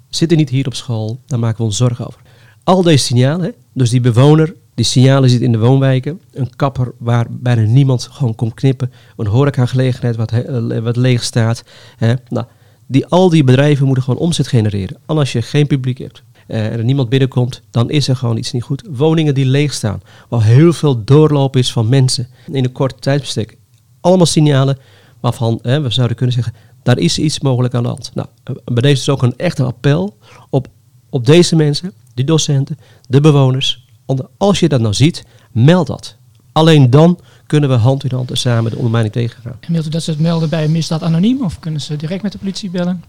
Zitten 0.09 0.37
niet 0.37 0.50
hier 0.50 0.67
op 0.67 0.75
school, 0.75 1.21
daar 1.27 1.38
maken 1.38 1.59
we 1.59 1.65
ons 1.65 1.77
zorgen 1.77 2.07
over. 2.07 2.21
Al 2.65 2.83
deze 2.83 3.05
signalen, 3.05 3.55
dus 3.73 3.91
die 3.91 4.00
bewoner 4.00 4.55
die 4.78 4.87
signalen 4.87 5.30
ziet 5.30 5.40
in 5.40 5.52
de 5.52 5.58
woonwijken. 5.58 6.20
Een 6.32 6.56
kapper 6.56 6.92
waar 6.99 7.26
bijna 7.30 7.62
niemand 7.62 8.08
gewoon 8.11 8.35
komt 8.35 8.54
knippen. 8.54 8.92
Een 9.16 9.26
horecagelegenheid 9.26 10.16
wat, 10.16 10.32
eh, 10.32 10.78
wat 10.78 10.97
leeg 10.97 11.23
staat. 11.25 11.64
Hè. 11.97 12.14
Nou, 12.28 12.47
die, 12.87 13.06
al 13.06 13.28
die 13.28 13.44
bedrijven 13.44 13.87
moeten 13.87 14.04
gewoon 14.04 14.20
omzet 14.20 14.47
genereren. 14.47 14.97
En 15.06 15.18
als 15.18 15.32
je 15.32 15.42
geen 15.42 15.66
publiek 15.66 15.99
hebt 15.99 16.23
eh, 16.47 16.66
en 16.66 16.73
er 16.73 16.85
niemand 16.85 17.08
binnenkomt, 17.08 17.62
dan 17.70 17.90
is 17.90 18.08
er 18.08 18.16
gewoon 18.16 18.37
iets 18.37 18.52
niet 18.52 18.62
goed. 18.62 18.82
Woningen 18.90 19.35
die 19.35 19.47
leeg 19.47 19.73
staan, 19.73 20.00
waar 20.28 20.44
heel 20.44 20.73
veel 20.73 21.04
doorloop 21.04 21.56
is 21.56 21.73
van 21.73 21.88
mensen 21.88 22.28
in 22.52 22.64
een 22.64 22.73
korte 22.73 22.99
tijdsbestek. 22.99 23.56
Allemaal 24.00 24.26
signalen 24.26 24.78
waarvan 25.20 25.58
hè, 25.62 25.80
we 25.80 25.90
zouden 25.90 26.16
kunnen 26.16 26.35
zeggen, 26.35 26.54
daar 26.82 26.99
is 26.99 27.18
iets 27.18 27.40
mogelijk 27.40 27.75
aan 27.75 27.82
de 27.82 27.88
hand. 27.88 28.11
Nou, 28.14 28.28
eh, 28.44 28.54
bij 28.64 28.82
deze 28.82 29.00
is 29.00 29.08
ook 29.08 29.23
een 29.23 29.37
echt 29.37 29.58
een 29.58 29.66
appel 29.66 30.16
op, 30.50 30.68
op 31.11 31.26
deze 31.26 31.56
mensen, 31.56 31.92
die 32.14 32.25
docenten, 32.25 32.78
de 33.08 33.20
bewoners. 33.20 33.87
Want 34.17 34.23
Als 34.37 34.61
je 34.61 34.69
dat 34.69 34.81
nou 34.81 34.95
ziet, 34.95 35.25
meld 35.53 35.87
dat. 35.87 36.17
Alleen 36.53 36.91
dan 36.91 37.19
kunnen 37.47 37.69
we 37.71 37.75
hand 37.77 38.05
in 38.05 38.11
hand 38.17 38.31
en 38.31 38.37
samen 38.37 38.71
de 38.71 38.77
ondermijning 38.77 39.15
tegengaan. 39.15 39.57
En 39.61 39.73
wilt 39.73 39.87
u 39.87 39.88
dat 39.88 40.03
ze 40.03 40.11
het 40.11 40.21
melden 40.21 40.49
bij 40.49 40.69
misdaad 40.69 41.03
anoniem 41.03 41.43
of 41.45 41.59
kunnen 41.59 41.81
ze 41.81 41.97
direct 41.97 42.23
met 42.23 42.33
de 42.33 42.38
politie 42.38 42.71
bellen? 42.71 43.05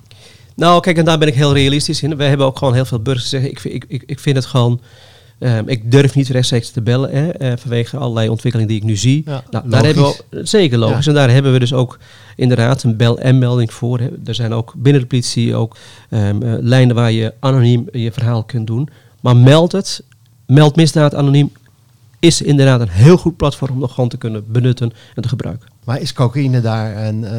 Nou, 0.55 0.81
kijk, 0.81 0.97
en 0.97 1.05
daar 1.05 1.17
ben 1.17 1.27
ik 1.27 1.33
heel 1.33 1.53
realistisch 1.53 2.03
in. 2.03 2.17
We 2.17 2.23
hebben 2.23 2.45
ook 2.45 2.57
gewoon 2.57 2.73
heel 2.73 2.85
veel 2.85 2.99
burgers 2.99 3.29
die 3.29 3.39
zeggen, 3.39 3.51
ik, 3.51 3.59
vind- 3.59 3.73
ik, 3.73 3.85
ik, 3.87 4.03
ik 4.05 4.19
vind 4.19 4.35
het 4.35 4.45
gewoon... 4.45 4.81
ehm, 5.39 5.63
ik 5.67 5.91
durf 5.91 6.15
niet 6.15 6.27
rechtstreeks 6.27 6.69
te 6.71 6.81
bellen 6.81 7.09
hè, 7.11 7.29
eh, 7.29 7.53
vanwege 7.57 7.97
allerlei 7.97 8.29
ontwikkelingen 8.29 8.71
die 8.71 8.81
ik 8.81 8.87
nu 8.87 8.95
zie. 8.95 9.21
Ja, 9.25 9.43
nou, 9.49 9.69
daar 9.69 9.85
hebben 9.85 10.03
we 10.29 10.45
zeker 10.45 10.77
logisch. 10.77 11.07
En 11.07 11.13
daar 11.13 11.29
hebben 11.29 11.53
we 11.53 11.59
dus 11.59 11.73
ook 11.73 11.99
inderdaad 12.35 12.83
een 12.83 12.97
bel- 12.97 13.19
en 13.19 13.37
melding 13.39 13.73
voor. 13.73 13.99
Hè. 13.99 14.09
Er 14.25 14.35
zijn 14.35 14.53
ook 14.53 14.73
binnen 14.77 15.01
de 15.01 15.07
politie 15.07 15.55
ook 15.55 15.77
ehm, 16.09 16.41
eh, 16.43 16.53
lijnen 16.59 16.95
waar 16.95 17.11
je 17.11 17.33
anoniem 17.39 17.87
je 17.91 18.11
verhaal 18.11 18.43
kunt 18.43 18.67
doen. 18.67 18.89
Maar 19.21 19.37
meld 19.37 19.71
het. 19.71 20.03
Meld 20.49 20.75
misdaad 20.75 21.15
anoniem 21.15 21.51
is 22.19 22.41
inderdaad 22.41 22.81
een 22.81 22.89
heel 22.89 23.17
goed 23.17 23.37
platform 23.37 23.71
om 23.71 23.79
nog 23.79 23.93
gewoon 23.93 24.09
te 24.09 24.17
kunnen 24.17 24.51
benutten 24.51 24.91
en 25.15 25.21
te 25.21 25.27
gebruiken. 25.27 25.69
Maar 25.85 26.01
is 26.01 26.13
cocaïne 26.13 26.61
daar 26.61 27.05
een, 27.07 27.23
eh, 27.23 27.31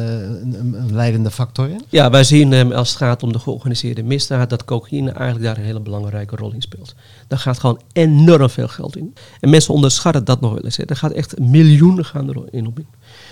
een, 0.73 0.93
leidende 0.93 1.31
factor 1.31 1.69
in? 1.69 1.81
Ja, 1.89 2.09
wij 2.09 2.23
zien 2.23 2.73
als 2.73 2.89
het 2.89 2.97
gaat 2.97 3.23
om 3.23 3.31
de 3.31 3.39
georganiseerde 3.39 4.03
misdaad 4.03 4.49
dat 4.49 4.65
cocaïne 4.65 5.11
eigenlijk 5.11 5.45
daar 5.45 5.57
een 5.57 5.63
hele 5.63 5.79
belangrijke 5.79 6.35
rol 6.35 6.51
in 6.53 6.61
speelt. 6.61 6.95
Daar 7.27 7.39
gaat 7.39 7.59
gewoon 7.59 7.79
enorm 7.93 8.49
veel 8.49 8.67
geld 8.67 8.97
in. 8.97 9.13
En 9.39 9.49
mensen 9.49 9.73
onderschatten 9.73 10.25
dat 10.25 10.41
nog 10.41 10.53
wel 10.53 10.63
eens. 10.63 10.77
Hè. 10.77 10.85
Daar 10.85 10.97
gaat 10.97 11.11
echt 11.11 11.39
miljoenen 11.39 12.05
gaan 12.05 12.29
erin 12.29 12.67
op 12.67 12.79
in. 12.79 12.87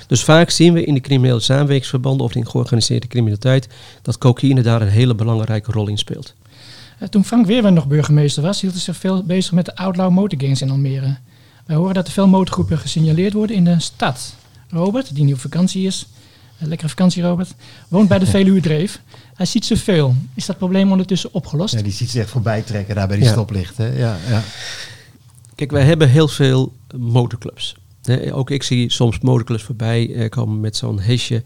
Dus 0.08 0.24
vaak 0.24 0.50
zien 0.50 0.74
we 0.74 0.84
in 0.84 0.94
de 0.94 1.02
criminele 1.02 1.40
samenwerkingsverbanden 1.40 2.26
of 2.26 2.36
in 2.36 2.48
georganiseerde 2.48 3.08
criminaliteit 3.08 3.68
dat 4.02 4.18
cocaïne 4.18 4.62
daar 4.62 4.82
een 4.82 4.88
hele 4.88 5.16
belangrijke 5.16 5.72
rol 5.72 5.88
in 5.88 5.98
speelt. 5.98 6.36
Eh, 7.00 7.08
Toen 7.08 7.26
Frank 7.26 7.46
Weerwijn 7.46 7.74
nog 7.74 7.88
burgemeester 7.88 8.44
was, 8.44 8.62
hield 8.62 8.74
hij 8.74 8.82
zich 8.82 8.98
veel 8.98 9.24
bezig 9.24 9.52
met 9.52 9.66
de 9.66 9.76
outlaw 9.76 10.12
motorgangs 10.12 10.62
in 10.62 10.70
Almere. 10.70 11.18
Wij 11.66 11.76
horen 11.76 11.94
dat 11.94 12.08
er 12.08 12.14
veel 12.14 12.28
motorgroepen 12.28 12.78
gesignaleerd 12.78 13.34
worden 13.34 13.56
in 13.56 13.64
de 13.64 13.80
stad. 13.80 14.36
Robert, 14.70 15.16
die 15.16 15.24
nu 15.24 15.34
op 15.34 15.40
vakantie 15.40 15.86
is, 15.86 16.08
eh, 16.58 16.68
lekkere 16.68 16.90
vakantie 16.90 17.24
Robert, 17.24 17.54
woont 17.88 18.08
bij 18.10 18.20
de 18.20 18.26
Veluwe-dreef. 18.36 19.02
Hij 19.34 19.46
ziet 19.46 19.66
ze 19.66 19.78
veel. 19.78 20.16
Is 20.34 20.46
dat 20.46 20.58
probleem 20.58 20.92
ondertussen 20.92 21.34
opgelost? 21.34 21.74
Ja, 21.74 21.82
die 21.82 21.92
ziet 21.92 22.10
zich 22.10 22.22
echt 22.22 22.30
voorbij 22.30 22.62
trekken 22.62 22.96
daar 22.96 23.08
bij 23.08 23.16
die 23.18 23.26
Ja. 23.26 23.32
stoplichten. 23.32 23.98
Ja, 23.98 24.18
ja. 24.30 24.42
Kijk, 25.56 25.72
wij 25.72 25.84
hebben 25.84 26.10
heel 26.10 26.28
veel 26.28 26.74
motorclubs. 26.98 27.76
Hè, 28.04 28.36
ook 28.36 28.50
ik 28.50 28.64
zie 28.64 28.92
soms 28.92 29.20
motorclubs 29.20 29.64
voorbij 29.64 30.14
eh, 30.16 30.30
komen 30.30 30.60
met 30.60 30.76
zo'n 30.78 31.00
hesje. 31.00 31.44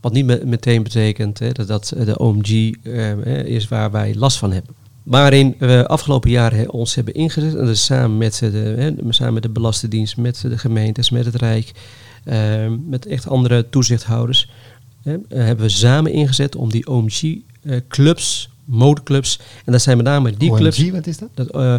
Wat 0.00 0.12
niet 0.12 0.24
me- 0.24 0.42
meteen 0.44 0.82
betekent 0.82 1.38
hè, 1.38 1.52
dat 1.52 1.66
dat 1.66 1.92
de 2.04 2.18
OMG 2.18 2.48
eh, 2.82 3.10
eh, 3.10 3.46
is 3.46 3.68
waar 3.68 3.90
wij 3.90 4.14
last 4.14 4.38
van 4.38 4.52
hebben. 4.52 4.74
Waarin 5.02 5.54
we 5.58 5.86
afgelopen 5.86 6.30
jaar 6.30 6.52
hè, 6.54 6.64
ons 6.64 6.94
hebben 6.94 7.14
ingezet. 7.14 7.52
En 7.54 7.58
dat 7.64 7.68
is 7.74 7.84
samen 7.84 8.18
met, 8.18 8.40
eh, 8.42 8.50
de, 8.50 8.58
hè, 8.58 9.12
samen 9.12 9.34
met 9.34 9.42
de 9.42 9.48
Belastingdienst, 9.48 10.16
met 10.16 10.40
de 10.40 10.58
gemeentes, 10.58 11.10
met 11.10 11.24
het 11.24 11.34
Rijk. 11.34 11.72
eh, 12.24 12.66
met 12.88 13.06
echt 13.06 13.28
andere 13.28 13.68
toezichthouders. 13.70 14.50
hè, 15.02 15.12
eh, 15.12 15.18
hebben 15.28 15.64
we 15.64 15.70
samen 15.72 16.12
ingezet 16.12 16.56
om 16.56 16.70
die 16.70 16.86
OMG-clubs, 16.86 18.50
motorclubs. 18.64 19.38
En 19.64 19.72
dat 19.72 19.82
zijn 19.82 19.96
met 19.96 20.06
name 20.06 20.32
die 20.36 20.50
OMG, 20.50 20.58
clubs. 20.58 20.90
wat 20.90 21.06
is 21.06 21.18
dat? 21.18 21.28
Dat, 21.34 21.50
eh, 21.50 21.74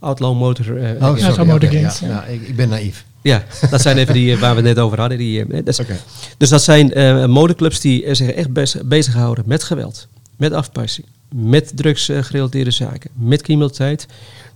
Outlaw 0.00 0.38
Motor. 0.38 0.76
eh, 0.76 0.90
Oh, 0.90 0.98
Ja, 0.98 1.06
sorry. 1.06 1.20
zo'n 1.20 1.30
oké, 1.32 1.44
motorgangs, 1.44 1.98
ja. 1.98 2.24
ik, 2.24 2.42
ik 2.48 2.56
ben 2.56 2.68
naïef. 2.68 3.04
ja, 3.22 3.44
dat 3.70 3.80
zijn 3.80 3.96
even 3.98 4.14
die 4.14 4.32
eh, 4.32 4.40
waar 4.40 4.50
we 4.50 4.56
het 4.56 4.64
net 4.76 4.78
over 4.84 5.00
hadden. 5.00 5.18
Die, 5.18 5.40
eh, 5.40 5.48
dat 5.56 5.68
is- 5.68 5.80
Oké. 5.80 5.96
Dus 6.36 6.48
dat 6.48 6.62
zijn 6.62 6.92
eh 6.92 7.26
motorclubs 7.26 7.80
die 7.80 8.04
eh, 8.04 8.14
zich 8.14 8.28
echt 8.30 8.52
bez- 8.52 8.76
bezighouden 8.84 9.44
met 9.46 9.62
geweld, 9.62 10.08
met 10.36 10.52
afpersing, 10.52 11.06
met 11.34 11.72
drugsgerelateerde 11.76 12.70
zaken, 12.70 13.10
met 13.14 13.42
criminaliteit. 13.42 14.06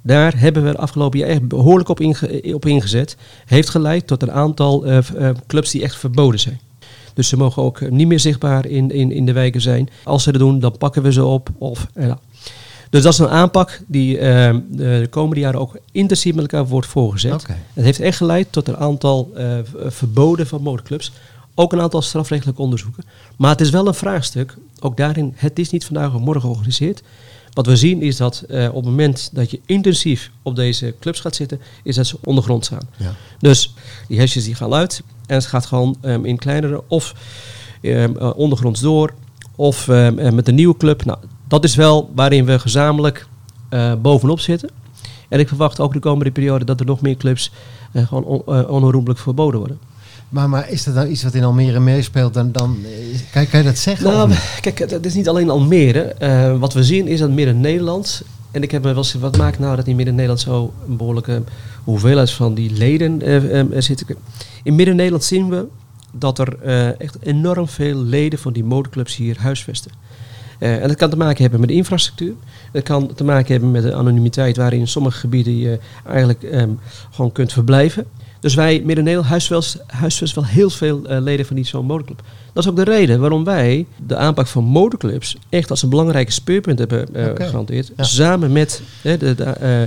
Daar 0.03 0.39
hebben 0.39 0.65
we 0.65 0.71
de 0.71 0.77
afgelopen 0.77 1.19
jaar 1.19 1.29
echt 1.29 1.49
behoorlijk 1.49 1.89
op, 1.89 2.01
inge- 2.01 2.55
op 2.55 2.67
ingezet. 2.67 3.17
Heeft 3.47 3.69
geleid 3.69 4.07
tot 4.07 4.23
een 4.23 4.33
aantal 4.33 4.87
eh, 4.87 4.97
eh, 4.97 5.37
clubs 5.47 5.71
die 5.71 5.83
echt 5.83 5.97
verboden 5.97 6.41
zijn. 6.41 6.61
Dus 7.15 7.29
ze 7.29 7.37
mogen 7.37 7.63
ook 7.63 7.81
eh, 7.81 7.91
niet 7.91 8.07
meer 8.07 8.21
zichtbaar 8.21 8.67
in, 8.67 8.91
in, 8.91 9.13
in 9.13 9.27
de 9.27 9.33
wijken 9.33 9.61
zijn. 9.61 9.89
Als 10.05 10.23
ze 10.23 10.33
dat 10.33 10.41
doen, 10.41 10.61
dan 10.61 10.79
pakken 10.79 11.03
we 11.03 11.13
ze 11.13 11.25
op. 11.25 11.49
Of, 11.59 11.87
eh, 11.95 12.07
nou. 12.07 12.19
Dus 12.91 13.03
dat 13.03 13.13
is 13.13 13.19
een 13.19 13.29
aanpak 13.29 13.81
die 13.87 14.19
eh, 14.19 14.57
de 14.69 15.07
komende 15.11 15.41
jaren 15.41 15.61
ook 15.61 15.79
intensief 15.93 16.35
met 16.35 16.53
elkaar 16.53 16.67
wordt 16.67 16.87
voorgezet. 16.87 17.47
Het 17.73 17.85
heeft 17.85 18.01
echt 18.01 18.17
geleid 18.17 18.47
tot 18.51 18.69
een 18.69 18.77
aantal 18.77 19.31
eh, 19.35 19.59
verboden 19.87 20.47
van 20.47 20.63
motorclubs. 20.63 21.13
Ook 21.55 21.73
een 21.73 21.81
aantal 21.81 22.03
strafrechtelijke 22.03 22.63
onderzoeken. 22.63 23.05
Maar 23.37 23.51
het 23.51 23.61
is 23.61 23.71
wel 23.71 23.87
een 23.87 23.95
vraagstuk. 23.95 24.57
Ook 24.81 24.97
daarin, 24.97 25.33
het 25.37 25.59
is 25.59 25.71
niet 25.71 25.85
vandaag 25.85 26.15
of 26.15 26.21
morgen 26.21 26.41
georganiseerd. 26.41 27.03
Wat 27.57 27.67
we 27.67 27.77
zien 27.77 28.03
is 28.03 28.17
dat 28.17 28.45
eh, 28.49 28.69
op 28.69 28.75
het 28.75 28.85
moment 28.85 29.31
dat 29.33 29.51
je 29.51 29.61
intensief 29.67 30.31
op 30.43 30.57
deze 30.57 30.95
clubs 31.01 31.21
gaat 31.21 31.35
zitten, 31.35 31.61
is 31.83 31.97
dat 31.97 32.07
ze 32.07 32.19
ondergrond 32.25 32.65
staan. 32.65 32.89
Ja. 32.97 33.15
Dus 33.39 33.75
die 34.09 34.19
hesjes 34.19 34.45
die 34.45 34.55
gaan 34.55 34.75
uit 34.75 35.03
en 35.27 35.35
het 35.35 35.47
gaat 35.47 35.67
gewoon 35.67 35.97
ehm, 36.01 36.25
in 36.25 36.39
kleinere 36.39 36.83
of 36.89 37.15
ehm, 37.81 38.17
eh, 38.17 38.37
ondergronds 38.37 38.81
door 38.81 39.15
of 39.55 39.89
ehm, 39.89 40.19
eh, 40.19 40.33
met 40.33 40.49
een 40.49 40.55
nieuwe 40.55 40.77
club. 40.77 41.05
Nou, 41.05 41.19
dat 41.49 41.65
is 41.65 41.75
wel 41.75 42.11
waarin 42.15 42.45
we 42.45 42.59
gezamenlijk 42.59 43.27
bovenop 44.03 44.41
zitten. 44.41 44.71
En 45.29 45.39
ik 45.41 45.49
verwacht 45.49 45.81
ook 45.81 45.93
de 45.93 45.99
komende 45.99 46.31
periode 46.31 46.65
dat 46.65 46.81
er 46.81 46.87
nog 46.87 47.01
meer 47.01 47.17
clubs 47.17 47.51
gewoon 47.93 48.25
on, 48.25 48.69
onherroepelijk 48.69 49.21
verboden 49.21 49.59
worden. 49.59 49.79
Maar, 50.29 50.49
maar 50.49 50.71
is 50.71 50.85
dat 50.85 50.95
nou 50.95 51.09
iets 51.09 51.23
wat 51.23 51.35
in 51.35 51.45
Almere 51.45 51.81
meespeelt? 51.81 52.35
Dan, 52.35 52.53
dan, 52.53 52.79
eh, 52.85 53.19
kan, 53.33 53.49
kan 53.49 53.59
je 53.59 53.65
dat 53.65 53.79
zeggen? 53.79 54.07
Nou, 54.07 54.33
kijk, 54.61 54.79
het 54.79 55.07
is 55.07 55.15
niet 55.15 55.29
alleen 55.29 55.51
Almere. 55.51 56.01
Eh, 56.03 56.59
wat 56.59 56.73
we 56.73 56.85
zien 56.85 57.07
is 57.07 57.19
dat 57.19 57.31
Midden-Nederland. 57.31 58.23
En 58.51 58.63
ik 58.63 58.71
heb 58.71 58.83
me 58.83 58.89
wel 58.89 58.97
eens 58.97 59.15
wat 59.15 59.37
maakt 59.37 59.59
nou 59.59 59.77
dat 59.77 59.87
in 59.87 59.97
Midden-Nederland 59.97 60.41
zo 60.41 60.73
een 60.89 60.97
behoorlijke 60.97 61.43
hoeveelheid 61.85 62.31
van 62.31 62.55
die 62.55 62.71
leden 62.71 63.23
eh, 63.23 63.81
zitten. 63.81 64.07
In 64.63 64.75
Midden-Nederland 64.75 65.25
zien 65.25 65.49
we 65.49 65.67
dat 66.13 66.39
er 66.39 66.63
echt 66.99 67.17
enorm 67.23 67.69
veel 67.69 67.97
leden 67.97 68.39
van 68.39 68.53
die 68.53 68.65
motorclubs 68.65 69.17
hier 69.17 69.37
huisvesten. 69.39 69.91
Eh, 70.59 70.83
en 70.83 70.89
dat 70.89 70.97
kan 70.97 71.11
te 71.11 71.17
maken 71.17 71.43
hebben 71.43 71.61
met 71.61 71.69
de 71.69 71.75
infrastructuur. 71.75 72.35
Dat 72.73 72.83
kan 72.83 73.15
te 73.15 73.25
maken 73.25 73.53
hebben 73.53 73.71
met 73.71 73.83
de 73.83 73.95
anonimiteit 73.95 74.57
waarin 74.57 74.81
in 74.81 74.89
sommige 74.89 75.19
gebieden 75.19 75.57
je 75.59 75.79
eigenlijk 76.07 76.43
ehm, 76.43 76.71
gewoon 77.11 77.33
kunt 77.33 77.53
verblijven. 77.53 78.07
Dus 78.41 78.55
wij, 78.55 78.83
Midden-Nederland, 78.85 79.29
huisvesten 79.29 79.81
huisvest 79.87 80.35
wel 80.35 80.45
heel 80.45 80.71
veel 80.71 81.05
eh, 81.05 81.21
leden 81.21 81.47
van 81.47 81.57
die 81.57 81.65
zo'n 81.65 81.87
motorclub. 81.87 82.23
Dat 82.53 82.65
is 82.65 82.71
ook 82.71 82.77
de 82.77 82.85
reden 82.85 83.21
waarom 83.21 83.45
wij 83.45 83.87
de 84.07 84.17
aanpak 84.17 84.47
van 84.47 84.65
motorclubs 84.65 85.37
echt 85.49 85.71
als 85.71 85.83
een 85.83 85.89
belangrijke 85.89 86.33
speerpunt 86.33 86.79
hebben 86.79 87.15
eh 87.15 87.29
Oké. 87.29 87.47
gehanteerd. 87.47 87.93
Ja. 87.97 88.05
Samen 88.05 88.53
met 88.53 88.83
de, 89.03 89.19
de, 89.19 89.35
eh, 89.43 89.83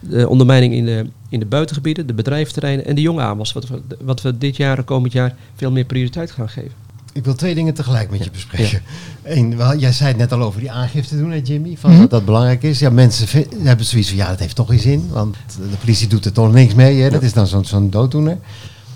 de 0.00 0.28
ondermijning 0.28 0.74
in 0.74 0.84
de, 0.84 1.06
in 1.28 1.40
de 1.40 1.46
buitengebieden, 1.46 2.06
de 2.06 2.14
bedrijventerreinen 2.14 2.84
en 2.84 2.94
de 2.94 3.00
jonge 3.00 3.20
aanwas. 3.20 3.52
Wat 3.52 3.66
wat 4.00 4.22
we 4.22 4.38
dit 4.38 4.56
jaar 4.56 4.78
en 4.78 4.84
komend 4.84 5.12
jaar 5.12 5.34
veel 5.54 5.70
meer 5.70 5.84
prioriteit 5.84 6.30
gaan 6.30 6.48
geven. 6.48 6.87
Ik 7.12 7.24
wil 7.24 7.34
twee 7.34 7.54
dingen 7.54 7.74
tegelijk 7.74 8.10
met 8.10 8.24
je 8.24 8.30
bespreken. 8.30 8.82
Eén, 9.22 9.56
wel, 9.56 9.76
jij 9.76 9.92
zei 9.92 10.08
het 10.08 10.18
net 10.18 10.32
al 10.32 10.42
over 10.42 10.60
die 10.60 10.70
aangifte 10.70 11.18
doen, 11.18 11.30
hè, 11.30 11.40
Jimmy? 11.44 11.76
Van 11.80 11.90
Mhm. 11.90 12.00
Dat 12.00 12.10
dat 12.10 12.24
belangrijk 12.24 12.62
is. 12.62 12.78
Ja, 12.78 12.90
mensen 12.90 13.46
hebben 13.62 13.86
zoiets 13.86 14.08
van, 14.08 14.16
ja, 14.16 14.28
dat 14.28 14.38
heeft 14.38 14.54
toch 14.56 14.68
geen 14.68 14.78
zin. 14.78 15.08
Want 15.10 15.36
de 15.70 15.76
politie 15.80 16.08
doet 16.08 16.24
er 16.24 16.32
toch 16.32 16.52
niks 16.52 16.74
mee. 16.74 17.00
Hè? 17.00 17.10
Dat 17.10 17.22
is 17.22 17.32
dan 17.32 17.46
zo'n 17.46 17.64
zo'n 17.64 17.90
dooddoener. 17.90 18.38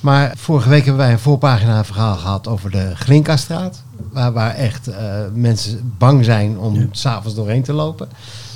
Maar 0.00 0.33
vorige 0.37 0.69
week 0.69 0.85
hebben 0.85 1.02
wij 1.02 1.12
een 1.12 1.19
voorpagina 1.19 1.85
verhaal 1.85 2.16
gehad 2.16 2.49
over 2.49 2.71
de 2.71 2.92
Glinkastraat. 2.95 3.83
Waar, 4.12 4.33
waar 4.33 4.54
echt 4.54 4.88
eh, 4.88 5.14
mensen 5.35 5.92
bang 5.99 6.25
zijn 6.25 6.59
om 6.59 6.88
s 6.90 7.00
s'avonds 7.00 7.37
doorheen 7.37 7.62
te 7.62 7.73
lopen. 7.73 8.09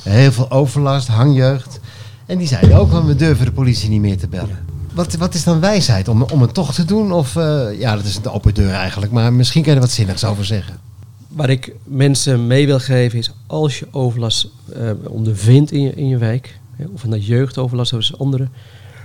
Heel 0.02 0.32
veel 0.32 0.50
overlast, 0.50 1.08
hangjeugd. 1.08 1.80
En 2.26 2.38
die 2.38 2.46
zeiden 2.46 2.78
ook, 2.78 2.90
van, 2.90 3.06
we 3.06 3.16
durven 3.16 3.44
de 3.44 3.52
politie 3.52 3.88
niet 3.88 4.00
meer 4.00 4.18
te 4.18 4.28
bellen. 4.28 4.58
Wat, 4.96 5.14
wat 5.14 5.34
is 5.34 5.44
dan 5.44 5.60
wijsheid? 5.60 6.08
Om, 6.08 6.22
om 6.22 6.40
het 6.40 6.54
toch 6.54 6.74
te 6.74 6.84
doen? 6.84 7.12
Of, 7.12 7.36
eh, 7.36 7.78
ja, 7.78 7.96
dat 7.96 8.04
is 8.04 8.16
een 8.16 8.28
open 8.30 8.54
deur 8.54 8.72
eigenlijk. 8.72 9.12
Maar 9.12 9.32
misschien 9.32 9.62
kan 9.62 9.70
je 9.70 9.76
er 9.78 9.84
wat 9.84 9.94
zinnigs 9.94 10.24
over 10.24 10.44
zeggen. 10.44 10.78
Waar 11.28 11.50
ik 11.50 11.74
mensen 11.84 12.46
mee 12.46 12.66
wil 12.66 12.78
geven 12.78 13.18
is 13.18 13.32
als 13.46 13.78
je 13.78 13.86
overlast 13.90 14.48
eh, 14.72 14.90
ondervindt 15.08 15.72
in 15.72 15.80
je, 15.80 15.94
in 15.94 16.08
je 16.08 16.18
wijk, 16.18 16.58
of 16.92 17.02
een 17.02 17.20
jeugdoverlast 17.20 17.92
of 17.92 18.14
andere, 18.18 18.48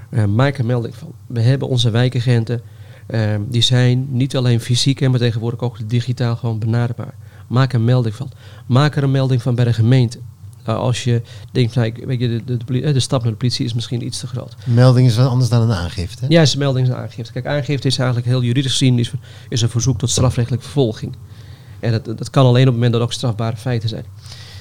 eh, 0.09 0.25
maak 0.25 0.57
er 0.57 0.65
melding 0.65 0.95
van. 0.95 1.11
We 1.27 1.41
hebben 1.41 1.67
onze 1.67 1.89
wijkagenten, 1.89 2.61
eh, 3.07 3.35
die 3.49 3.61
zijn 3.61 4.07
niet 4.09 4.35
alleen 4.35 4.59
fysiek, 4.59 5.09
maar 5.09 5.19
tegenwoordig 5.19 5.59
ook 5.59 5.89
digitaal 5.89 6.35
gewoon 6.35 6.59
benaderbaar. 6.59 7.13
Maak 7.47 7.73
er 7.73 7.81
melding 7.81 8.15
van. 8.15 8.31
Maak 8.65 8.95
er 8.95 9.03
een 9.03 9.11
melding 9.11 9.41
van 9.41 9.55
bij 9.55 9.65
de 9.65 9.73
gemeente. 9.73 10.19
Nou, 10.65 10.79
als 10.79 11.03
je 11.03 11.21
denkt, 11.51 11.75
nou, 11.75 11.87
ik- 11.87 12.03
weet 12.05 12.19
je, 12.19 12.27
de, 12.27 12.43
de, 12.45 12.57
de, 12.57 12.65
poli- 12.65 12.81
eh, 12.83 12.93
de 12.93 12.99
stap 12.99 13.21
naar 13.23 13.31
de 13.31 13.37
politie 13.37 13.65
is 13.65 13.73
misschien 13.73 14.05
iets 14.05 14.19
te 14.19 14.27
groot. 14.27 14.55
Melding 14.65 15.07
is 15.07 15.15
wat 15.15 15.27
anders 15.27 15.49
dan 15.49 15.61
een 15.61 15.71
aangifte. 15.77 16.21
hè? 16.25 16.27
Ja, 16.33 16.41
is 16.41 16.53
een 16.53 16.59
melding 16.59 16.87
is 16.87 16.93
een 16.93 16.99
aangifte. 16.99 17.31
Kijk, 17.31 17.45
aangifte 17.45 17.87
is 17.87 17.97
eigenlijk 17.97 18.27
heel 18.27 18.43
juridisch 18.43 18.71
gezien 18.71 18.99
is, 18.99 19.11
is 19.49 19.61
een 19.61 19.69
verzoek 19.69 19.97
tot 19.97 20.09
strafrechtelijke 20.09 20.65
vervolging. 20.65 21.15
En 21.79 21.91
dat, 21.91 22.05
dat 22.05 22.29
kan 22.29 22.45
alleen 22.45 22.61
op 22.61 22.65
het 22.67 22.73
moment 22.75 22.91
dat 22.91 23.01
er 23.01 23.07
ook 23.07 23.13
strafbare 23.13 23.57
feiten 23.57 23.89
zijn. 23.89 24.05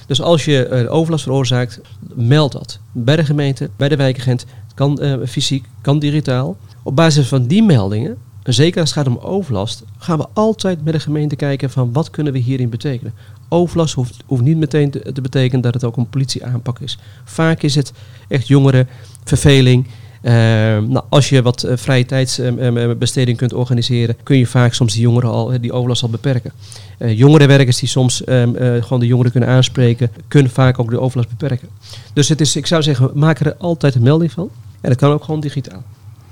Dus 0.07 0.21
als 0.21 0.45
je 0.45 0.65
eh, 0.65 0.93
overlast 0.93 1.23
veroorzaakt, 1.23 1.81
meld 2.13 2.51
dat. 2.51 2.79
Bij 2.91 3.15
de 3.15 3.25
gemeente, 3.25 3.69
bij 3.75 3.89
de 3.89 3.95
wijkagent. 3.95 4.45
Kan 4.75 4.99
eh, 4.99 5.13
fysiek, 5.27 5.65
kan 5.81 5.99
digitaal. 5.99 6.57
Op 6.83 6.95
basis 6.95 7.27
van 7.27 7.47
die 7.47 7.63
meldingen, 7.63 8.17
en 8.43 8.53
zeker 8.53 8.79
als 8.81 8.89
het 8.95 8.97
gaat 8.99 9.07
om 9.07 9.17
overlast, 9.23 9.83
gaan 9.97 10.17
we 10.17 10.27
altijd 10.33 10.83
met 10.83 10.93
de 10.93 10.99
gemeente 10.99 11.35
kijken 11.35 11.69
van 11.69 11.93
wat 11.93 12.09
kunnen 12.09 12.33
we 12.33 12.39
hierin 12.39 12.69
betekenen. 12.69 13.13
Overlast 13.53 13.93
hoeft, 13.93 14.23
hoeft 14.25 14.41
niet 14.43 14.57
meteen 14.57 14.91
te, 14.91 15.11
te 15.13 15.21
betekenen 15.21 15.61
dat 15.61 15.73
het 15.73 15.83
ook 15.83 15.97
een 15.97 16.09
politieaanpak 16.09 16.79
is. 16.79 16.97
Vaak 17.23 17.61
is 17.61 17.75
het 17.75 17.91
echt 18.27 18.47
jongeren, 18.47 18.87
verveling. 19.23 19.87
Eh, 20.21 20.33
nou, 20.33 21.01
als 21.09 21.29
je 21.29 21.41
wat 21.41 21.63
eh, 21.63 21.77
vrije 21.77 22.05
tijdsbesteding 22.05 23.37
kunt 23.37 23.53
organiseren, 23.53 24.15
kun 24.23 24.37
je 24.37 24.47
vaak 24.47 24.73
soms 24.73 24.93
die 24.93 25.01
jongeren 25.01 25.29
al, 25.29 25.53
eh, 25.53 25.61
die 25.61 25.71
overlast 25.73 26.03
al 26.03 26.09
beperken. 26.09 26.51
Eh 26.97 27.17
jongerenwerkers 27.17 27.79
die 27.79 27.89
soms 27.89 28.23
ehm, 28.23 28.81
gewoon 28.81 28.99
de 28.99 29.07
jongeren 29.07 29.31
kunnen 29.31 29.49
aanspreken, 29.49 30.11
kunnen 30.27 30.51
vaak 30.51 30.79
ook 30.79 30.89
de 30.89 30.99
overlast 30.99 31.29
beperken. 31.29 31.69
Dus 32.13 32.29
het 32.29 32.41
is, 32.41 32.55
ik 32.55 32.67
zou 32.67 32.83
zeggen, 32.83 33.11
maak 33.13 33.39
er 33.39 33.55
altijd 33.57 33.95
een 33.95 34.03
melding 34.03 34.31
van. 34.31 34.49
En 34.81 34.89
dat 34.89 34.97
kan 34.97 35.11
ook 35.11 35.23
gewoon 35.23 35.39
digitaal. 35.39 35.83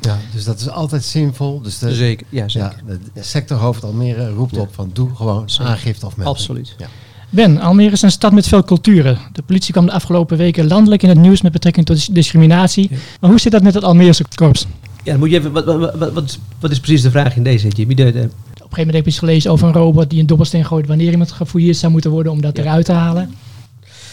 Ja, 0.01 0.17
dus 0.33 0.43
dat 0.43 0.59
is 0.59 0.69
altijd 0.69 1.03
zinvol. 1.03 1.61
Dus 1.61 1.79
de, 1.79 1.93
zeker, 1.93 2.27
ja, 2.29 2.47
zeker. 2.47 2.83
ja, 2.87 2.97
de 3.13 3.23
sectorhoofd 3.23 3.83
Almere 3.83 4.29
roept 4.29 4.55
Ja. 4.55 4.61
op 4.61 4.73
van 4.73 4.89
doe 4.93 5.15
gewoon 5.15 5.49
Zeker. 5.49 5.71
aangifte 5.71 6.05
of 6.05 6.17
melding. 6.17 6.37
Absoluut. 6.37 6.75
Ja. 6.77 6.87
Ben, 7.29 7.59
Almere 7.59 7.91
is 7.91 8.01
een 8.01 8.11
stad 8.11 8.31
met 8.33 8.47
veel 8.47 8.63
culturen. 8.63 9.17
De 9.31 9.41
politie 9.41 9.71
kwam 9.73 9.85
de 9.85 9.91
afgelopen 9.91 10.37
weken 10.37 10.67
landelijk 10.67 11.03
in 11.03 11.09
het 11.09 11.17
nieuws 11.17 11.41
met 11.41 11.51
betrekking 11.51 11.85
tot 11.85 11.95
dis- 11.95 12.07
discriminatie. 12.07 12.87
Ja. 12.91 12.97
Maar 13.21 13.29
hoe 13.29 13.39
zit 13.39 13.51
dat 13.51 13.63
met 13.63 13.73
het 13.73 13.83
Almeerse 13.83 14.23
korps? 14.35 14.65
Ja, 15.03 15.11
dan 15.11 15.19
moet 15.19 15.29
je 15.29 15.37
even, 15.37 15.51
wat, 15.51 15.65
wat, 15.65 15.95
wat, 16.13 16.37
wat, 16.59 16.71
is, 16.71 16.79
precies 16.79 17.01
de 17.01 17.11
vraag 17.11 17.35
in 17.35 17.43
deze, 17.43 17.67
Jimmy? 17.67 17.93
De, 17.93 18.03
de- 18.03 18.09
Op 18.09 18.15
een 18.15 18.21
gegeven 18.21 18.77
moment 18.77 18.95
heb 18.95 19.03
je 19.03 19.09
iets 19.09 19.19
gelezen 19.19 19.51
over 19.51 19.67
een 19.67 19.73
robot 19.73 20.09
die 20.09 20.19
een 20.19 20.25
dobbelsteen 20.27 20.65
gooit 20.65 20.87
wanneer 20.87 21.11
iemand 21.11 21.31
gefouilleerd 21.31 21.77
zou 21.77 21.91
moeten 21.91 22.11
worden 22.11 22.31
om 22.31 22.41
dat 22.41 22.57
Ja. 22.57 22.63
eruit 22.63 22.85
te 22.85 22.91
halen. 22.91 23.33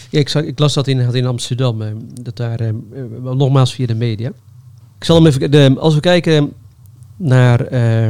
ja, 0.09 0.19
ik, 0.19 0.29
zag, 0.29 0.43
ik 0.43 0.59
las 0.59 0.73
dat 0.73 0.87
in, 0.87 1.13
in 1.13 1.25
Amsterdam, 1.25 1.81
eh, 1.81 1.87
dat 2.21 2.37
daar, 2.37 2.59
eh, 2.59 2.67
eh, 2.69 2.75
nogmaals 3.35 3.73
via 3.73 3.85
de 3.85 3.95
media. 3.95 4.27
Ik 4.97 5.03
zal 5.03 5.15
hem 5.15 5.25
even, 5.25 5.51
de, 5.51 5.75
als 5.79 5.93
we 5.93 5.99
kijken 5.99 6.53
naar 7.17 7.61
eh, 7.61 8.09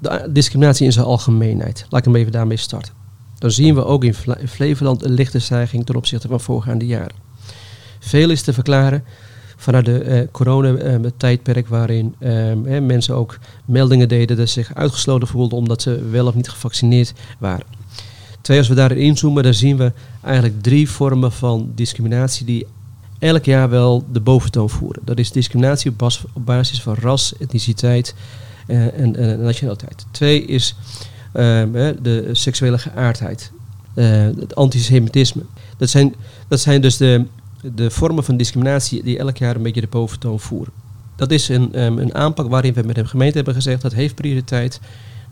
de 0.00 0.28
discriminatie 0.32 0.86
in 0.86 0.92
zijn 0.92 1.04
algemeenheid, 1.06 1.86
laat 1.88 2.00
ik 2.00 2.12
hem 2.12 2.16
even 2.16 2.32
daarmee 2.32 2.56
starten. 2.56 2.92
Dan 3.38 3.50
zien 3.50 3.74
we 3.74 3.84
ook 3.84 4.04
in 4.04 4.14
Flevoland 4.48 5.04
een 5.04 5.12
lichte 5.12 5.38
stijging 5.38 5.86
ten 5.86 5.96
opzichte 5.96 6.28
van 6.28 6.40
voorgaande 6.40 6.86
jaren. 6.86 7.16
Veel 7.98 8.30
is 8.30 8.42
te 8.42 8.52
verklaren 8.52 9.04
vanuit 9.56 9.84
de 9.84 10.00
eh 10.00 10.28
coronatijdperk 10.32 11.68
waarin 11.68 12.14
eh, 12.18 12.30
hè, 12.64 12.80
mensen 12.80 13.14
ook 13.14 13.38
meldingen 13.64 14.08
deden 14.08 14.36
dat 14.36 14.48
ze 14.48 14.52
zich 14.52 14.74
uitgesloten 14.74 15.28
voelden 15.28 15.58
omdat 15.58 15.82
ze 15.82 16.08
wel 16.10 16.26
of 16.26 16.34
niet 16.34 16.48
gevaccineerd 16.48 17.12
waren. 17.38 17.66
Twee, 18.40 18.58
als 18.58 18.68
we 18.68 18.74
daarin 18.74 18.98
inzoomen, 18.98 19.42
dan 19.42 19.54
zien 19.54 19.76
we 19.76 19.92
eigenlijk 20.22 20.62
drie 20.62 20.90
vormen 20.90 21.32
van 21.32 21.72
discriminatie 21.74 22.46
die 22.46 22.66
elk 23.18 23.44
jaar 23.44 23.68
wel 23.68 24.04
de 24.12 24.20
boventoon 24.20 24.70
voeren. 24.70 25.02
Dat 25.04 25.18
is 25.18 25.32
discriminatie 25.32 25.90
op, 25.90 25.98
bas- 25.98 26.24
op 26.32 26.46
basis 26.46 26.82
van 26.82 26.94
ras, 26.94 27.34
etniciteit 27.38 28.14
eh, 28.66 29.00
en, 29.00 29.16
en 29.16 29.40
nationaliteit. 29.40 30.06
Twee 30.10 30.44
is 30.44 30.74
ehm, 30.74 31.07
de 32.02 32.28
seksuele 32.32 32.78
geaardheid, 32.78 33.52
eh, 33.94 34.22
het 34.22 34.54
antisemitisme. 34.54 35.42
Dat 35.76 35.90
zijn, 35.90 36.14
dat 36.48 36.60
zijn 36.60 36.80
dus 36.80 36.96
de, 36.96 37.24
de 37.74 37.90
vormen 37.90 38.24
van 38.24 38.36
discriminatie 38.36 39.02
die 39.02 39.18
elk 39.18 39.36
jaar 39.36 39.56
een 39.56 39.62
beetje 39.62 39.80
de 39.80 39.86
boventoon 39.86 40.40
voeren. 40.40 40.72
Dat 41.16 41.30
is 41.30 41.48
een, 41.48 41.74
ehm, 41.74 41.98
een 41.98 42.14
aanpak 42.14 42.48
waarin 42.48 42.72
we 42.72 42.82
met 42.82 42.94
de 42.94 43.06
gemeente 43.06 43.36
hebben 43.36 43.54
gezegd 43.54 43.82
dat 43.82 43.92
heeft 43.92 44.14
prioriteit, 44.14 44.80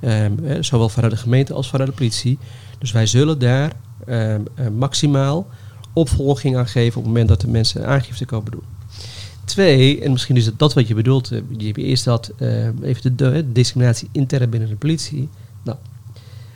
ehm, 0.00 0.62
zowel 0.62 0.88
vanuit 0.88 1.12
de 1.12 1.18
gemeente 1.18 1.54
als 1.54 1.68
vanuit 1.68 1.90
de 1.90 1.96
politie. 1.96 2.38
Dus 2.78 2.92
wij 2.92 3.06
zullen 3.06 3.38
daar 3.38 3.72
ehm, 4.06 4.40
eh, 4.54 4.68
maximaal 4.68 5.46
opvolging 5.92 6.56
aan 6.56 6.66
geven 6.66 6.96
op 6.98 7.04
het 7.04 7.12
moment 7.12 7.28
dat 7.28 7.40
de 7.40 7.48
mensen 7.48 7.86
aangifte 7.86 8.24
komen 8.24 8.50
doen. 8.50 8.62
Twee, 9.44 10.00
en 10.00 10.12
misschien 10.12 10.36
is 10.36 10.46
het 10.46 10.58
dat 10.58 10.74
wat 10.74 10.88
je 10.88 10.94
bedoelt, 10.94 11.32
eh, 11.32 11.40
je 11.56 11.66
hebt 11.66 11.78
eerst 11.78 12.04
dat 12.04 12.32
even 12.82 13.16
de, 13.16 13.32
de 13.32 13.52
discriminatie 13.52 14.08
intern 14.12 14.50
binnen 14.50 14.68
de 14.68 14.76
politie. 14.76 15.28
Nou, 15.62 15.78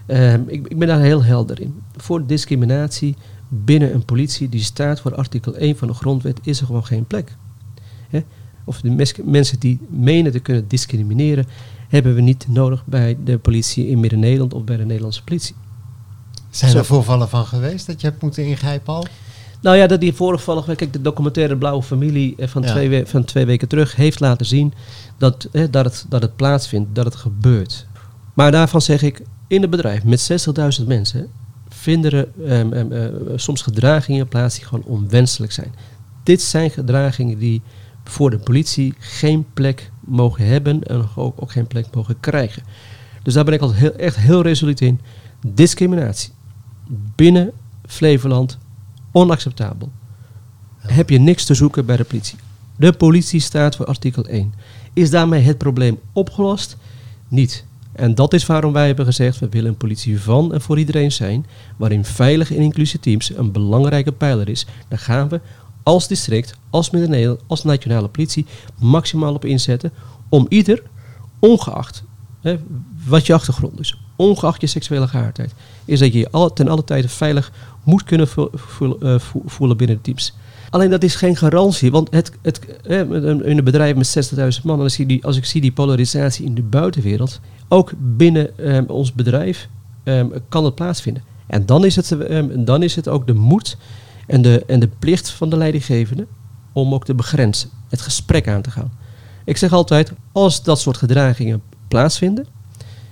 ehm, 0.06 0.40
ik, 0.46 0.66
ik 0.68 0.78
ben 0.78 0.88
daar 0.88 1.00
heel 1.00 1.24
helder 1.24 1.60
in. 1.60 1.80
Voor 1.96 2.26
discriminatie 2.26 3.16
binnen 3.48 3.94
een 3.94 4.04
politie 4.04 4.48
die 4.48 4.62
staat 4.62 5.00
voor 5.00 5.14
artikel 5.14 5.54
1 5.56 5.76
van 5.76 5.88
de 5.88 5.94
grondwet 5.94 6.38
is 6.42 6.60
er 6.60 6.66
gewoon 6.66 6.84
geen 6.86 7.04
plek. 7.06 7.36
Of 8.64 8.80
de 8.80 8.90
mes- 8.90 9.14
mensen 9.24 9.58
die 9.60 9.80
menen 9.88 10.32
te 10.32 10.38
kunnen 10.38 10.68
discrimineren, 10.68 11.46
hebben 11.88 12.14
we 12.14 12.20
niet 12.20 12.46
nodig 12.48 12.82
bij 12.86 13.16
de 13.24 13.38
politie 13.38 13.86
in 13.88 14.00
Midden-Nederland 14.00 14.54
of 14.54 14.64
bij 14.64 14.76
de 14.76 14.84
Nederlandse 14.84 15.24
politie. 15.24 15.54
Zijn 16.50 16.70
Zo. 16.70 16.78
er 16.78 16.84
voorvallen 16.84 17.28
van 17.28 17.44
geweest 17.46 17.86
dat 17.86 18.00
je 18.00 18.06
hebt 18.06 18.22
moeten 18.22 18.44
ingrijpen 18.46 18.94
al? 18.94 19.06
Nou 19.62 19.76
ja, 19.76 19.86
dat 19.86 20.00
die 20.00 20.12
vorige 20.12 20.74
kijk, 20.76 20.92
de 20.92 21.00
documentaire 21.02 21.56
Blauwe 21.56 21.82
Familie 21.82 22.34
eh, 22.38 22.48
van, 22.48 22.62
Ja. 22.62 22.68
twee, 22.70 22.88
we- 22.88 23.02
van 23.06 23.24
twee 23.24 23.44
weken 23.46 23.68
terug 23.68 23.96
heeft 23.96 24.20
laten 24.20 24.46
zien 24.46 24.72
dat, 25.18 25.48
eh, 25.52 25.64
dat, 25.70 25.84
het, 25.84 26.04
dat 26.08 26.22
het 26.22 26.36
plaatsvindt, 26.36 26.94
dat 26.94 27.04
het 27.04 27.14
gebeurt. 27.14 27.86
Maar 28.34 28.50
daarvan 28.52 28.80
zeg 28.80 29.02
ik, 29.02 29.22
in 29.50 29.60
het 29.60 29.70
bedrijf 29.70 30.04
met 30.04 30.46
60.000 30.80 30.86
mensen 30.86 31.28
vinden 31.68 32.12
er 32.12 32.28
ehm, 32.44 32.72
ehm, 32.72 32.92
eh, 32.92 33.32
soms 33.36 33.62
gedragingen 33.62 34.28
plaats 34.28 34.56
die 34.56 34.64
gewoon 34.64 34.84
onwenselijk 34.84 35.52
zijn. 35.52 35.74
Dit 36.22 36.42
zijn 36.42 36.70
gedragingen 36.70 37.38
die 37.38 37.62
voor 38.04 38.30
de 38.30 38.38
politie 38.38 38.94
geen 38.98 39.46
plek 39.54 39.90
mogen 40.00 40.46
hebben 40.46 40.82
en 40.82 41.08
ook, 41.16 41.42
ook 41.42 41.52
geen 41.52 41.66
plek 41.66 41.86
mogen 41.94 42.20
krijgen. 42.20 42.62
Dus 43.22 43.34
daar 43.34 43.44
ben 43.44 43.54
ik 43.54 43.60
altijd 43.60 43.80
heel, 43.80 43.94
echt 43.94 44.16
heel 44.16 44.42
resoluut 44.42 44.80
in. 44.80 45.00
Discriminatie 45.46 46.32
binnen 47.14 47.52
Flevoland 47.86 48.58
onacceptabel. 49.12 49.90
Heb 50.78 51.10
je 51.10 51.18
niks 51.18 51.44
te 51.44 51.54
zoeken 51.54 51.86
bij 51.86 51.96
de 51.96 52.04
politie. 52.04 52.38
De 52.76 52.92
politie 52.92 53.40
staat 53.40 53.76
voor 53.76 53.86
artikel 53.86 54.24
1. 54.24 54.54
Is 54.92 55.10
daarmee 55.10 55.42
het 55.42 55.58
probleem 55.58 55.98
opgelost? 56.12 56.76
Niet. 57.28 57.64
En 57.92 58.14
dat 58.14 58.32
is 58.32 58.46
waarom 58.46 58.72
wij 58.72 58.86
hebben 58.86 59.04
gezegd, 59.04 59.38
we 59.38 59.48
willen 59.48 59.70
een 59.70 59.76
politie 59.76 60.20
van 60.20 60.54
en 60.54 60.60
voor 60.60 60.78
iedereen 60.78 61.12
zijn, 61.12 61.46
waarin 61.76 62.04
veilige 62.04 62.54
en 62.54 62.62
inclusieve 62.62 63.04
teams 63.04 63.36
een 63.36 63.52
belangrijke 63.52 64.12
pijler 64.12 64.48
is. 64.48 64.66
Daar 64.88 64.98
gaan 64.98 65.28
we 65.28 65.40
als 65.82 66.08
district, 66.08 66.54
als 66.70 66.90
Midden-Nederland, 66.90 67.40
als 67.46 67.64
nationale 67.64 68.08
politie 68.08 68.46
maximaal 68.78 69.34
op 69.34 69.44
inzetten 69.44 69.92
om 70.28 70.46
ieder, 70.48 70.82
ongeacht 71.38 72.02
hè, 72.40 72.58
wat 73.06 73.26
je 73.26 73.34
achtergrond 73.34 73.80
is, 73.80 73.98
ongeacht 74.16 74.60
je 74.60 74.66
seksuele 74.66 75.08
geaardheid, 75.08 75.54
is 75.84 75.98
dat 75.98 76.12
je 76.12 76.18
je 76.18 76.50
ten 76.54 76.68
alle 76.68 76.84
tijde 76.84 77.08
veilig 77.08 77.52
moet 77.84 78.04
kunnen 78.04 78.26
eh, 78.26 79.18
vo- 79.18 79.42
voelen 79.46 79.76
binnen 79.76 79.96
de 79.96 80.02
teams. 80.02 80.34
Alleen 80.70 80.90
dat 80.90 81.02
is 81.02 81.14
geen 81.14 81.36
garantie, 81.36 81.90
want 81.90 82.10
het, 82.10 82.32
het, 82.42 82.60
eh, 82.82 83.00
in 83.00 83.58
een 83.58 83.64
bedrijf 83.64 83.96
met 83.96 84.06
60.000 84.58 84.64
man, 84.64 84.80
als 84.80 84.98
ik, 84.98 85.08
die, 85.08 85.24
als 85.24 85.36
ik 85.36 85.44
zie 85.44 85.60
die 85.60 85.72
polarisatie 85.72 86.46
in 86.46 86.54
de 86.54 86.62
buitenwereld, 86.62 87.40
ook 87.68 87.92
binnen 87.98 88.58
eh, 88.58 88.80
ons 88.86 89.12
bedrijf 89.12 89.68
eh, 90.02 90.24
kan 90.48 90.64
het 90.64 90.74
plaatsvinden. 90.74 91.22
En 91.46 91.66
dan 91.66 91.84
is 91.84 91.96
het, 91.96 92.12
eh, 92.12 92.44
dan 92.56 92.82
is 92.82 92.96
het 92.96 93.08
ook 93.08 93.26
de 93.26 93.34
moed 93.34 93.76
en 94.26 94.42
de, 94.42 94.64
en 94.66 94.80
de 94.80 94.88
plicht 94.98 95.30
van 95.30 95.50
de 95.50 95.56
leidinggevende 95.56 96.26
om 96.72 96.94
ook 96.94 97.04
te 97.04 97.14
begrenzen, 97.14 97.70
het 97.88 98.00
gesprek 98.00 98.48
aan 98.48 98.62
te 98.62 98.70
gaan. 98.70 98.92
Ik 99.44 99.56
zeg 99.56 99.72
altijd, 99.72 100.12
als 100.32 100.62
dat 100.62 100.80
soort 100.80 100.96
gedragingen 100.96 101.62
plaatsvinden, 101.88 102.46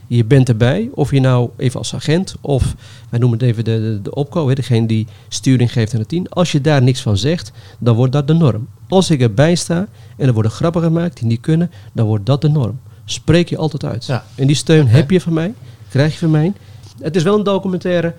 je 0.09 0.25
bent 0.25 0.49
erbij, 0.49 0.91
of 0.95 1.11
je 1.11 1.21
nou 1.21 1.51
even 1.57 1.79
als 1.79 1.95
agent 1.95 2.35
of 2.41 2.75
wij 3.09 3.19
noemen 3.19 3.39
het 3.39 3.49
even 3.49 3.65
de, 3.65 3.81
de, 3.81 4.03
de 4.03 4.15
opco, 4.15 4.49
hè, 4.49 4.55
degene 4.55 4.87
die 4.87 5.07
sturing 5.29 5.73
geeft 5.73 5.95
aan 5.95 6.01
het 6.01 6.09
team. 6.09 6.27
Als 6.29 6.53
je 6.53 6.61
daar 6.61 6.83
niks 6.83 7.01
van 7.01 7.17
zegt, 7.17 7.53
dan 7.79 7.97
wordt 7.97 8.13
dat 8.13 8.27
de 8.27 8.33
norm. 8.33 8.69
Als 8.89 9.11
ik 9.11 9.21
erbij 9.21 9.55
sta 9.55 9.87
en 10.17 10.27
er 10.27 10.33
worden 10.33 10.51
grappen 10.51 10.83
gemaakt 10.83 11.19
die 11.19 11.27
niet 11.27 11.41
kunnen, 11.41 11.71
dan 11.93 12.07
wordt 12.07 12.27
dat 12.27 12.41
de 12.41 12.49
norm. 12.49 12.81
Spreek 13.05 13.49
je 13.49 13.57
altijd 13.57 13.85
uit. 13.85 14.07
Ja. 14.07 14.25
En 14.35 14.47
die 14.47 14.57
steun 14.57 14.87
heb 14.87 15.11
je 15.11 15.21
van 15.21 15.33
mij, 15.33 15.55
krijg 15.89 16.13
je 16.13 16.19
van 16.19 16.31
mij. 16.31 16.53
Het 17.01 17.17
is 17.17 17.23
wel 17.23 17.39
een 17.39 17.45
documentaire 17.45 18.15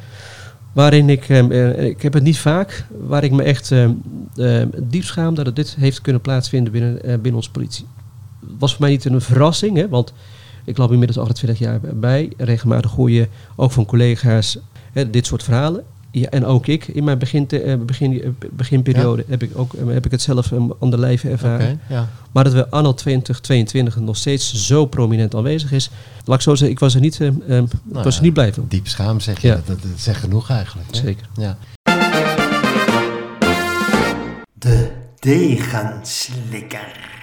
waarin 0.74 1.10
ik, 1.10 1.30
ehm, 1.30 1.52
eh, 1.52 1.86
ik 1.86 2.02
heb 2.02 2.14
het 2.14 2.24
niet 2.24 2.40
vaak, 2.40 2.86
waar 3.08 3.24
ik 3.24 3.32
me 3.32 3.44
echt 3.44 3.72
ehm, 3.72 3.92
ehm, 4.36 4.68
diep 4.78 5.04
schaam 5.04 5.36
dat 5.36 5.46
het 5.46 5.56
dit 5.56 5.76
heeft 5.80 6.02
kunnen 6.02 6.22
plaatsvinden 6.22 6.72
binnen, 6.72 7.04
eh, 7.04 7.14
binnen 7.14 7.36
onze 7.36 7.52
politie. 7.52 7.86
was 8.58 8.72
voor 8.72 8.82
mij 8.82 8.90
niet 8.90 9.06
een 9.06 9.22
verrassing, 9.22 9.78
hè, 9.78 9.90
want 9.90 10.14
ik 10.70 10.78
loop 10.78 10.92
inmiddels 10.92 11.20
28 11.20 11.60
jaar 11.60 11.80
bij. 11.82 12.32
Regelmatig 12.38 12.92
hoor 12.92 13.12
je 13.12 13.28
ook 13.56 13.72
van 13.72 13.86
collega's 13.86 14.58
hè, 14.92 15.10
dit 15.10 15.26
soort 15.26 15.44
verhalen. 15.44 15.84
Ja, 16.12 16.30
en 16.30 16.46
ook 16.46 16.68
ik, 16.68 16.88
in 16.88 17.04
mijn 17.04 17.18
begin, 17.18 17.48
eh, 17.50 17.76
begin, 17.76 18.22
eh, 18.22 18.30
beginperiode, 18.52 19.24
heb, 19.28 19.44
ik 19.44 19.52
ook, 19.58 19.74
eh, 19.74 19.88
heb 19.88 20.06
ik 20.06 20.12
het 20.12 20.22
zelf 20.22 20.52
eh, 20.52 20.64
aan 20.80 20.90
de 20.90 20.98
lijve 21.00 21.30
ervaren. 21.30 21.72
Oké, 21.84 21.94
ja. 21.94 22.10
Maar 22.32 22.44
dat 22.44 22.54
we 22.54 22.70
anno 22.70 22.94
2022 22.94 24.00
nog 24.00 24.18
steeds 24.18 24.68
zo 24.68 24.86
prominent 24.86 25.36
aanwezig 25.36 25.72
is. 25.72 25.90
Laat 26.26 26.38
ik 26.38 26.44
zo 26.44 26.52
zeggen, 26.56 26.70
ik 26.70 26.80
was 26.80 26.96
er 26.96 27.02
niet, 27.02 27.22
eh, 27.22 27.28
eh, 27.28 27.64
ik 27.64 28.04
was 28.04 28.18
er 28.18 28.24
niet 28.24 28.34
blij 28.34 28.54
van. 28.54 28.66
Diep 28.68 28.88
schaam 28.88 29.20
zeg 29.20 29.42
je, 29.42 29.48
Ja. 29.48 29.56
dat, 29.56 29.68
dat, 29.68 29.82
dat 29.82 29.92
zegt 30.00 30.20
genoeg 30.20 30.50
eigenlijk. 30.50 30.88
hè? 30.92 30.98
Zeker. 30.98 31.26
Ja. 31.36 31.58
De 34.54 34.92
degenslikker. 35.20 37.19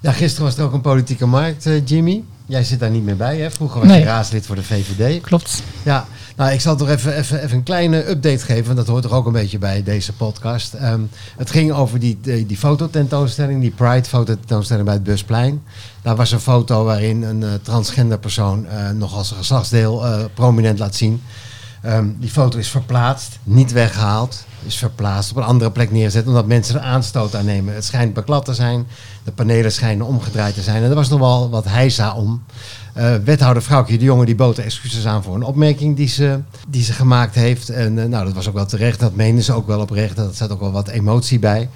Ja, 0.00 0.12
gisteren 0.12 0.44
was 0.44 0.56
er 0.58 0.64
ook 0.64 0.72
een 0.72 0.80
politieke 0.80 1.26
markt, 1.26 1.66
eh, 1.66 1.86
Jimmy. 1.86 2.22
Jij 2.46 2.64
zit 2.64 2.80
daar 2.80 2.90
niet 2.90 3.04
meer 3.04 3.16
bij, 3.16 3.38
hè? 3.38 3.50
Vroeger 3.50 3.78
was 3.80 3.88
Nee. 3.88 3.98
je 3.98 4.04
raadslid 4.04 4.46
voor 4.46 4.56
de 4.56 4.62
VVD. 4.62 5.20
Klopt. 5.20 5.62
Ja, 5.82 6.06
nou, 6.36 6.52
ik 6.52 6.60
zal 6.60 6.76
toch 6.76 6.88
even, 6.88 7.16
even, 7.16 7.42
even 7.42 7.56
een 7.56 7.62
kleine 7.62 8.08
update 8.08 8.44
geven, 8.44 8.64
want 8.64 8.76
dat 8.76 8.86
hoort 8.86 9.02
toch 9.02 9.12
ook 9.12 9.26
een 9.26 9.32
beetje 9.32 9.58
bij 9.58 9.82
deze 9.82 10.12
podcast. 10.12 10.74
Ehm, 10.74 11.00
het 11.36 11.50
ging 11.50 11.72
over 11.72 11.98
die, 11.98 12.18
die, 12.22 12.46
die 12.46 12.56
fototentoonstelling, 12.56 13.60
die 13.60 13.70
Pride-fototentoonstelling 13.70 14.84
bij 14.84 14.94
het 14.94 15.02
Busplein. 15.02 15.62
Daar 16.02 16.16
was 16.16 16.30
een 16.32 16.40
foto 16.40 16.84
waarin 16.84 17.22
een 17.22 17.42
eh, 17.42 17.48
transgender 17.62 18.18
persoon 18.18 18.66
eh, 18.66 18.90
nog 18.90 19.14
als 19.14 19.30
geslachtsdeel 19.30 20.04
prominent 20.34 20.78
laat 20.78 20.94
zien. 20.94 21.22
Ehm, 21.82 22.06
die 22.18 22.30
foto 22.30 22.58
is 22.58 22.68
verplaatst, 22.68 23.38
niet 23.42 23.72
weggehaald, 23.72 24.44
is 24.66 24.76
verplaatst, 24.76 25.30
op 25.30 25.36
een 25.36 25.42
andere 25.42 25.70
plek 25.70 25.90
neergezet, 25.90 26.26
omdat 26.26 26.46
mensen 26.46 26.74
er 26.74 26.80
aanstoot 26.80 27.36
aan 27.36 27.44
nemen. 27.44 27.74
Het 27.74 27.84
schijnt 27.84 28.14
beklad 28.14 28.44
te 28.44 28.54
zijn, 28.54 28.86
de 29.24 29.32
panelen 29.32 29.72
schijnen 29.72 30.06
omgedraaid 30.06 30.54
te 30.54 30.62
zijn 30.62 30.82
en 30.82 30.88
er 30.88 30.94
was 30.94 31.08
nog 31.08 31.20
wel 31.20 31.50
wat 31.50 31.64
heisa 31.64 32.14
om. 32.14 32.42
Eh, 32.94 33.14
wethouder 33.24 33.62
Vrouwtje 33.62 33.98
de 33.98 34.04
Jonge 34.04 34.24
die 34.24 34.34
bood 34.34 34.58
excuses 34.58 35.06
aan 35.06 35.22
voor 35.22 35.34
een 35.34 35.42
opmerking 35.42 35.96
die 35.96 36.08
ze, 36.08 36.38
die 36.68 36.82
ze 36.82 36.92
gemaakt 36.92 37.34
heeft. 37.34 37.68
En 37.68 37.98
eh, 37.98 38.04
nou, 38.04 38.24
dat 38.24 38.34
was 38.34 38.48
ook 38.48 38.54
wel 38.54 38.66
terecht, 38.66 39.00
dat 39.00 39.14
meende 39.14 39.42
ze 39.42 39.52
ook 39.52 39.66
wel 39.66 39.80
oprecht, 39.80 40.16
daar 40.16 40.28
zat 40.32 40.50
ook 40.50 40.60
wel 40.60 40.72
wat 40.72 40.88
emotie 40.88 41.38
bij. 41.38 41.68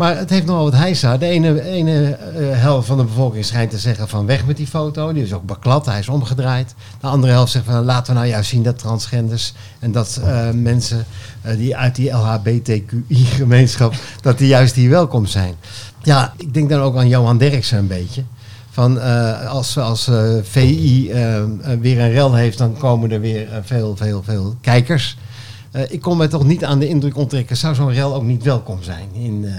Maar 0.00 0.16
het 0.16 0.30
heeft 0.30 0.46
nogal 0.46 0.64
wat 0.64 0.74
heisa. 0.74 1.16
De 1.16 1.26
ene, 1.26 1.62
ene 1.62 2.14
eh, 2.14 2.60
helft 2.60 2.86
van 2.86 2.96
de 2.96 3.04
bevolking 3.04 3.44
schijnt 3.44 3.70
te 3.70 3.78
zeggen 3.78 4.08
van 4.08 4.26
weg 4.26 4.46
met 4.46 4.56
die 4.56 4.66
foto. 4.66 5.12
Die 5.12 5.22
is 5.22 5.32
ook 5.32 5.46
beklad, 5.46 5.86
hij 5.86 5.98
is 5.98 6.08
omgedraaid. 6.08 6.74
De 7.00 7.06
andere 7.06 7.32
helft 7.32 7.52
zegt 7.52 7.64
van 7.64 7.84
laten 7.84 8.12
we 8.12 8.18
nou 8.18 8.30
juist 8.30 8.50
zien 8.50 8.62
dat 8.62 8.78
transgenders 8.78 9.54
en 9.78 9.92
dat 9.92 10.20
eh, 10.24 10.50
mensen 10.50 11.04
eh, 11.42 11.56
die 11.56 11.76
uit 11.76 11.94
die 11.94 12.10
LHBTQI-gemeenschap, 12.10 13.94
dat 14.22 14.38
die 14.38 14.48
juist 14.48 14.74
hier 14.74 14.90
welkom 14.90 15.26
zijn. 15.26 15.54
Ja, 16.02 16.32
ik 16.36 16.54
denk 16.54 16.68
dan 16.68 16.80
ook 16.80 16.96
aan 16.96 17.08
Johan 17.08 17.38
Derksen 17.38 17.78
een 17.78 17.86
beetje. 17.86 18.22
Van 18.70 19.00
als 19.48 19.78
als 19.78 20.10
VI 20.42 21.12
weer 21.80 22.00
een 22.00 22.12
rel 22.12 22.34
heeft, 22.34 22.58
dan 22.58 22.76
komen 22.76 23.10
er 23.10 23.20
weer 23.20 23.48
veel, 23.62 23.96
veel, 23.96 24.22
veel 24.22 24.56
kijkers. 24.60 25.16
Eh, 25.70 25.82
ik 25.88 26.00
kon 26.00 26.16
mij 26.16 26.28
toch 26.28 26.44
niet 26.44 26.64
aan 26.64 26.78
de 26.78 26.88
indruk 26.88 27.16
onttrekken. 27.16 27.56
Zou 27.56 27.74
zo'n 27.74 27.92
rel 27.92 28.14
ook 28.14 28.22
niet 28.22 28.42
welkom 28.42 28.82
zijn 28.82 29.08
in, 29.12 29.44
eh, 29.44 29.52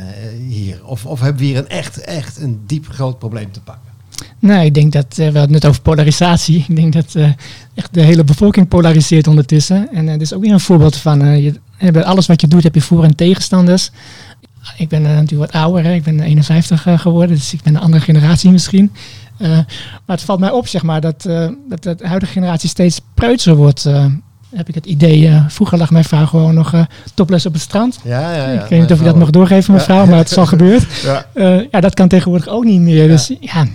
hier? 0.48 0.86
Of, 0.86 1.06
of 1.06 1.20
hebben 1.20 1.42
we 1.42 1.48
hier 1.48 1.58
een 1.58 1.68
echt, 1.68 1.98
echt 1.98 2.42
een 2.42 2.62
diep 2.68 2.88
groot 2.90 3.20
probleem 3.20 3.52
te 3.52 3.62
pakken? 3.62 3.90
Nou, 4.40 4.66
ik 4.66 4.74
denk 4.74 4.92
dat, 4.92 5.18
eh, 5.18 5.30
we 5.30 5.40
het 5.40 5.50
net 5.50 5.66
over 5.66 5.82
polarisatie. 5.82 6.66
Ik 6.68 6.76
denk 6.76 6.94
dat 6.94 7.16
echt 7.74 7.94
de 7.94 8.02
hele 8.02 8.24
bevolking 8.24 8.68
polariseert 8.68 9.28
ondertussen. 9.28 9.92
En 9.92 10.06
dit 10.06 10.22
is 10.22 10.34
ook 10.34 10.42
weer 10.42 10.52
een 10.52 10.60
voorbeeld 10.60 10.96
van, 10.96 11.42
je, 11.42 11.54
bij 11.78 12.04
alles 12.04 12.28
wat 12.28 12.42
je 12.42 12.48
doet 12.48 12.64
heb 12.64 12.76
je 12.76 12.82
voor- 12.82 13.04
en 13.04 13.16
tegenstanders. 13.16 13.92
Ik 14.78 14.90
ben 14.90 15.02
natuurlijk 15.02 15.52
wat 15.52 15.62
ouder, 15.62 15.84
hè. 15.84 15.94
ik 15.94 16.04
ben 16.04 16.20
51 16.20 16.86
eh, 16.86 17.00
geworden, 17.00 17.36
dus 17.36 17.54
ik 17.54 17.62
ben 17.62 17.76
een 17.76 17.82
andere 17.82 18.04
generatie 18.04 18.52
misschien. 18.52 18.92
Maar 19.38 19.66
het 20.06 20.22
valt 20.22 20.40
mij 20.40 20.52
op, 20.52 20.68
zeg 20.68 20.84
maar, 20.84 21.02
dat, 21.02 21.22
dat 21.70 21.84
de 21.84 21.96
huidige 22.02 22.32
generatie 22.32 22.70
steeds 22.70 23.02
preutser 23.14 23.56
wordt. 23.56 23.88
Heb 24.56 24.70
ik 24.70 24.76
het 24.76 24.86
idee. 24.86 25.28
eh, 25.28 25.46
vroeger 25.48 25.78
lag 25.78 25.92
mijn 25.92 26.04
vrouw 26.04 26.26
gewoon 26.26 26.54
nog 26.54 26.74
eh 26.74 26.86
topless 27.14 27.46
op 27.46 27.54
het 27.54 27.62
strand. 27.62 28.00
Ja, 28.04 28.36
ja, 28.36 28.52
ja. 28.52 28.64
ik 28.64 28.70
weet 28.70 28.80
niet 28.80 28.92
of 28.92 28.98
je 28.98 29.04
dat 29.06 29.16
mag 29.16 29.30
doorgeven, 29.30 29.74
mevrouw, 29.74 30.06
maar 30.06 30.18
het 30.18 30.32
is 30.32 30.38
al 30.38 30.46
gebeurd. 30.56 30.86
Ja. 31.04 31.26
Eh, 31.34 31.60
ja, 31.72 31.80
dat 31.80 31.94
kan 31.94 32.08
tegenwoordig 32.08 32.48
ook 32.48 32.64
niet 32.64 32.82
meer. 32.82 33.08
Dus 33.08 33.32
ja, 33.40 33.68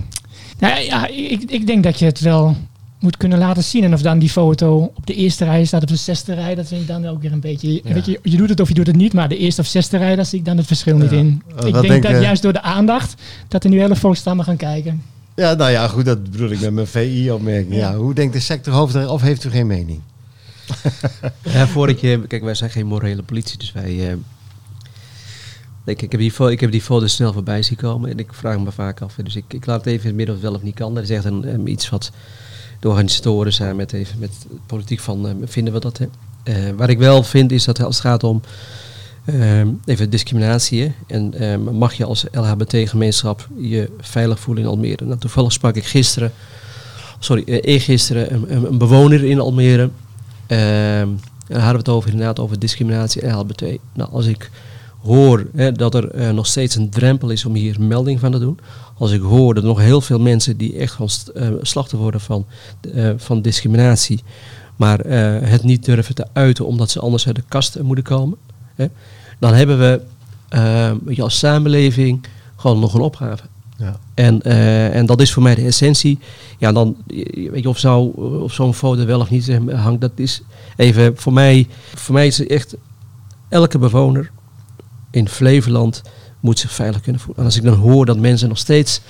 nou, 0.59 0.81
ja 0.81 1.07
ik, 1.09 1.43
ik 1.47 1.67
denk 1.67 1.83
dat 1.83 1.99
je 1.99 2.05
het 2.05 2.21
wel 2.21 2.57
moet 2.99 3.17
kunnen 3.17 3.39
laten 3.39 3.65
zien. 3.65 3.85
En 3.85 3.93
of 3.93 4.03
dan 4.03 4.19
die 4.19 4.29
foto 4.31 4.93
op 4.95 5.07
de 5.07 5.15
eerste 5.15 5.45
rij 5.45 5.65
staat 5.65 5.83
op 5.83 5.89
de 5.89 5.97
zesde 5.97 6.35
rij, 6.35 6.55
dat 6.55 6.69
vind 6.69 6.81
ik 6.81 6.87
dan 6.87 7.07
ook 7.07 7.23
weer 7.23 7.33
een 7.33 7.41
beetje... 7.41 7.81
Ja. 7.85 7.93
Weet 7.93 8.07
je, 8.07 8.19
je 8.23 8.37
doet 8.37 8.49
het 8.49 8.61
of 8.61 8.69
je 8.69 8.75
doet 8.75 8.87
het 8.87 8.97
niet, 8.97 9.12
maar 9.12 9.29
de 9.29 9.37
eerste 9.37 9.61
of 9.61 9.67
zesde 9.67 9.97
rij, 9.97 10.17
daar 10.17 10.27
zie 10.27 10.39
ik 10.39 10.45
dan 10.45 10.57
het 10.57 10.67
verschil 10.67 10.97
niet 10.97 11.12
in. 11.12 11.43
Uh, 11.61 11.67
ik 11.67 11.73
denk 11.73 11.89
denk 11.89 12.03
dat 12.03 12.23
juist 12.23 12.43
door 12.43 12.53
de 12.53 12.62
aandacht, 12.62 13.15
dat 13.49 13.65
er 13.65 13.71
nu 13.71 13.81
hele 13.81 13.97
volkstammen 13.97 14.45
gaan 14.45 14.57
kijken. 14.57 15.03
Ja, 15.35 15.55
nou 15.55 15.71
ja, 15.71 15.89
goed, 15.89 16.05
dat 16.05 16.31
bedoel 16.31 16.51
ik 16.51 16.61
met 16.61 16.73
mijn 16.73 16.87
VI-opmerking. 16.87 17.75
Ja. 17.75 17.91
Ja. 17.91 17.97
hoe 17.97 18.15
denkt 18.15 18.33
de 18.33 18.41
sectorhoofd 18.41 18.95
er, 18.95 19.11
of 19.11 19.23
heeft 19.23 19.45
u 19.45 19.51
geen 19.51 19.67
mening? 19.67 20.01
Ja, 21.52 21.66
voordat 21.66 22.00
je... 22.00 22.26
Kijk, 22.26 22.42
wij 22.42 22.55
zijn 22.55 22.70
geen 22.70 22.87
morele 22.87 23.22
politie, 23.22 23.59
dus 23.59 23.72
wij... 23.72 24.09
eh, 24.11 24.16
ik, 25.85 26.02
ik, 26.02 26.11
heb 26.12 26.20
die, 26.20 26.50
ik 26.50 26.61
heb 26.61 26.70
die 26.70 26.83
foto 26.83 27.07
snel 27.07 27.33
voorbij 27.33 27.62
zien 27.62 27.76
komen 27.76 28.11
en 28.11 28.18
ik 28.18 28.33
vraag 28.33 28.59
me 28.59 28.72
vaak 28.72 29.00
af. 29.00 29.14
Dus 29.22 29.37
ik, 29.37 29.44
ik 29.48 29.66
laat 29.66 29.85
het 29.85 29.87
even 29.87 30.00
in 30.02 30.07
het 30.09 30.16
midden 30.16 30.35
of 30.35 30.40
wel 30.40 30.55
of 30.55 30.62
niet 30.62 30.74
kan. 30.74 30.94
Dat 30.94 31.02
is 31.02 31.11
echt 31.11 31.24
een, 31.24 31.68
iets 31.68 31.88
wat 31.88 32.11
de 32.81 32.88
organisatoren 32.88 33.52
zijn 33.52 33.76
met, 33.76 33.92
even, 33.92 34.18
met 34.18 34.46
politiek 34.66 35.00
van... 35.00 35.29
eh, 35.29 35.35
vinden 35.44 35.72
we 35.72 35.81
dat, 35.81 35.98
hè? 35.98 36.07
Eh, 36.42 36.70
wat 36.76 36.88
ik 36.88 36.98
wel 36.98 37.22
vind 37.22 37.52
is 37.52 37.64
dat 37.64 37.83
als 37.83 37.96
het 37.96 38.05
gaat 38.05 38.24
om... 38.24 38.40
ehm, 39.24 39.68
even 39.85 40.11
discriminatie. 40.11 40.92
En 41.07 41.35
ehm, 41.35 41.62
mag 41.62 41.94
je 41.94 42.05
als 42.05 42.24
LHBT-gemeenschap 42.33 43.48
je 43.59 43.90
veilig 44.00 44.40
voelen 44.40 44.62
in 44.64 44.68
Almere? 44.70 45.05
Nou, 45.05 45.18
toevallig 45.18 45.52
sprak 45.52 45.76
ik 45.76 45.85
gisteren, 45.85 46.33
sorry, 47.18 47.42
eergisteren 47.44 48.52
een 48.66 48.79
bewoner 48.79 49.24
in 49.24 49.40
Almere. 49.40 49.90
Ehm, 50.47 51.09
en 51.49 51.61
hadden 51.61 51.73
we 51.73 51.79
het 51.79 51.89
over, 51.89 52.11
inderdaad 52.11 52.39
over 52.39 52.59
discriminatie 52.59 53.23
en 53.23 53.35
LHBT. 53.35 53.63
Nou, 53.93 54.11
als 54.11 54.27
ik 54.27 54.51
hoor 55.03 55.47
hè, 55.55 55.73
dat 55.73 55.95
er 55.95 56.11
eh, 56.11 56.31
nog 56.31 56.47
steeds 56.47 56.75
een 56.75 56.91
drempel 56.91 57.31
is 57.31 57.45
om 57.45 57.55
hier 57.55 57.81
melding 57.81 58.21
van 58.21 58.33
te 58.33 58.39
doen. 58.39 58.59
Als 58.99 59.13
ik 59.13 59.21
hoor 59.21 59.55
dat 59.55 59.63
er 59.63 59.69
nog 59.69 59.79
heel 59.79 60.01
veel 60.01 60.21
mensen 60.21 60.57
die 60.57 60.77
echt 60.77 60.93
gewoon 60.93 61.11
eh, 61.35 61.49
slachtoffer 61.61 61.99
worden 61.99 62.21
van, 62.21 62.47
eh, 62.95 63.11
van 63.17 63.43
discriminatie, 63.43 64.23
maar 64.77 64.99
het 64.99 65.63
niet 65.63 65.85
durven 65.85 66.15
te 66.15 66.27
uiten 66.33 66.67
omdat 66.67 66.91
ze 66.91 67.01
anders 67.01 67.27
uit 67.27 67.37
de 67.37 67.43
kast 67.49 67.81
moeten 67.81 68.05
komen. 68.05 68.39
Hè, 68.75 68.87
dan 69.39 69.55
hebben 69.55 69.79
we 69.79 70.01
eh, 70.49 70.93
je, 71.09 71.23
als 71.23 71.39
samenleving 71.39 72.27
gewoon 72.57 72.79
nog 72.79 72.95
een 72.95 73.01
opgave. 73.01 73.43
Ja. 73.79 73.99
En, 74.15 74.43
eh, 74.43 74.95
en 74.95 75.07
dat 75.07 75.21
is 75.21 75.33
voor 75.33 75.43
mij 75.43 75.55
de 75.55 75.65
essentie. 75.65 76.19
Ja, 76.59 76.73
dan 76.73 76.97
weet 77.07 77.62
je 77.62 77.69
of, 77.69 77.79
zo, 77.79 78.01
of 78.43 78.53
zo'n 78.53 78.75
foto 78.75 79.05
wel 79.05 79.21
of 79.21 79.31
niet 79.31 79.59
hangt. 79.73 80.01
Dat 80.01 80.12
is 80.15 80.43
even 80.77 81.17
voor 81.17 81.33
mij. 81.33 81.67
Voor 81.95 82.15
mij 82.15 82.27
is 82.27 82.39
het 82.39 82.49
echt 82.49 82.77
elke 83.49 83.79
bewoner 83.79 84.31
in 85.11 85.29
Flevoland 85.29 86.03
moet 86.41 86.59
zich 86.59 86.73
veilig 86.73 87.01
kunnen 87.01 87.21
voelen. 87.21 87.39
En 87.39 87.45
als 87.45 87.57
ik 87.57 87.62
dan 87.62 87.75
hoor 87.75 88.07
dat 88.07 88.19
mensen 88.19 88.49
nog 88.49 88.59
steeds, 88.59 89.01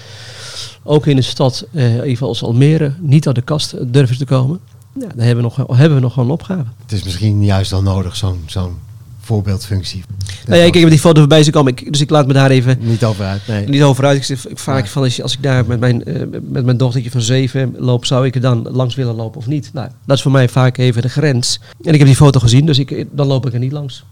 ook 0.82 1.06
in 1.06 1.16
de 1.16 1.22
stad, 1.22 1.66
eh, 1.72 2.00
even 2.00 2.26
als 2.26 2.42
Almere, 2.42 2.92
niet 3.00 3.26
uit 3.26 3.34
de 3.36 3.42
kast 3.42 3.92
durven 3.92 4.18
te 4.18 4.24
komen, 4.24 4.60
ja, 5.00 5.06
dan 5.08 5.18
hebben 5.18 5.36
we 5.36 5.42
nog, 5.42 5.76
hebben 5.78 5.94
we 5.94 6.02
nog 6.02 6.12
gewoon 6.12 6.28
een 6.28 6.34
opgave. 6.34 6.64
Het 6.82 6.92
is 6.92 7.02
misschien 7.02 7.44
juist 7.44 7.70
wel 7.70 7.82
nodig, 7.82 8.16
zo'n 8.16 8.42
zo'n 8.46 8.78
voorbeeldfunctie. 9.26 10.04
Nou 10.46 10.58
ja, 10.60 10.64
ik 10.66 10.74
heb 10.74 10.88
die 10.88 10.98
foto 10.98 11.18
voorbij 11.18 11.42
zien 11.42 11.52
komen, 11.52 11.72
ik, 11.76 11.92
dus 11.92 12.00
ik 12.00 12.10
laat 12.10 12.26
me 12.26 12.32
daar 12.32 12.50
even 12.50 12.76
Niet 12.80 13.04
over 13.04 13.24
uit, 13.24 13.46
nee. 13.46 13.68
niet 13.68 13.82
over 13.82 14.04
uit. 14.04 14.16
Ik 14.16 14.24
zeg 14.24 14.44
vaak 14.54 14.84
Ja. 14.84 14.90
van 14.90 15.02
als, 15.02 15.32
ik 15.34 15.42
daar 15.42 15.66
met 15.66 15.80
mijn, 15.80 16.04
eh, 16.04 16.20
met 16.42 16.64
mijn 16.64 16.76
dochtertje 16.76 17.10
van 17.10 17.20
zeven 17.20 17.74
loop, 17.78 18.04
zou 18.04 18.26
ik 18.26 18.34
er 18.34 18.40
dan 18.40 18.68
langs 18.70 18.94
willen 18.94 19.14
lopen 19.14 19.38
of 19.38 19.46
niet? 19.46 19.70
Nou, 19.72 19.88
dat 20.06 20.16
is 20.16 20.22
voor 20.22 20.32
mij 20.32 20.48
vaak 20.48 20.78
even 20.78 21.02
de 21.02 21.08
grens. 21.08 21.60
En 21.82 21.92
ik 21.92 21.98
heb 21.98 22.06
die 22.08 22.16
foto 22.16 22.40
gezien, 22.40 22.66
dus 22.66 22.78
ik, 22.78 23.06
dan 23.12 23.26
loop 23.26 23.46
ik 23.46 23.52
er 23.52 23.58
niet 23.58 23.72
langs. 23.72 24.04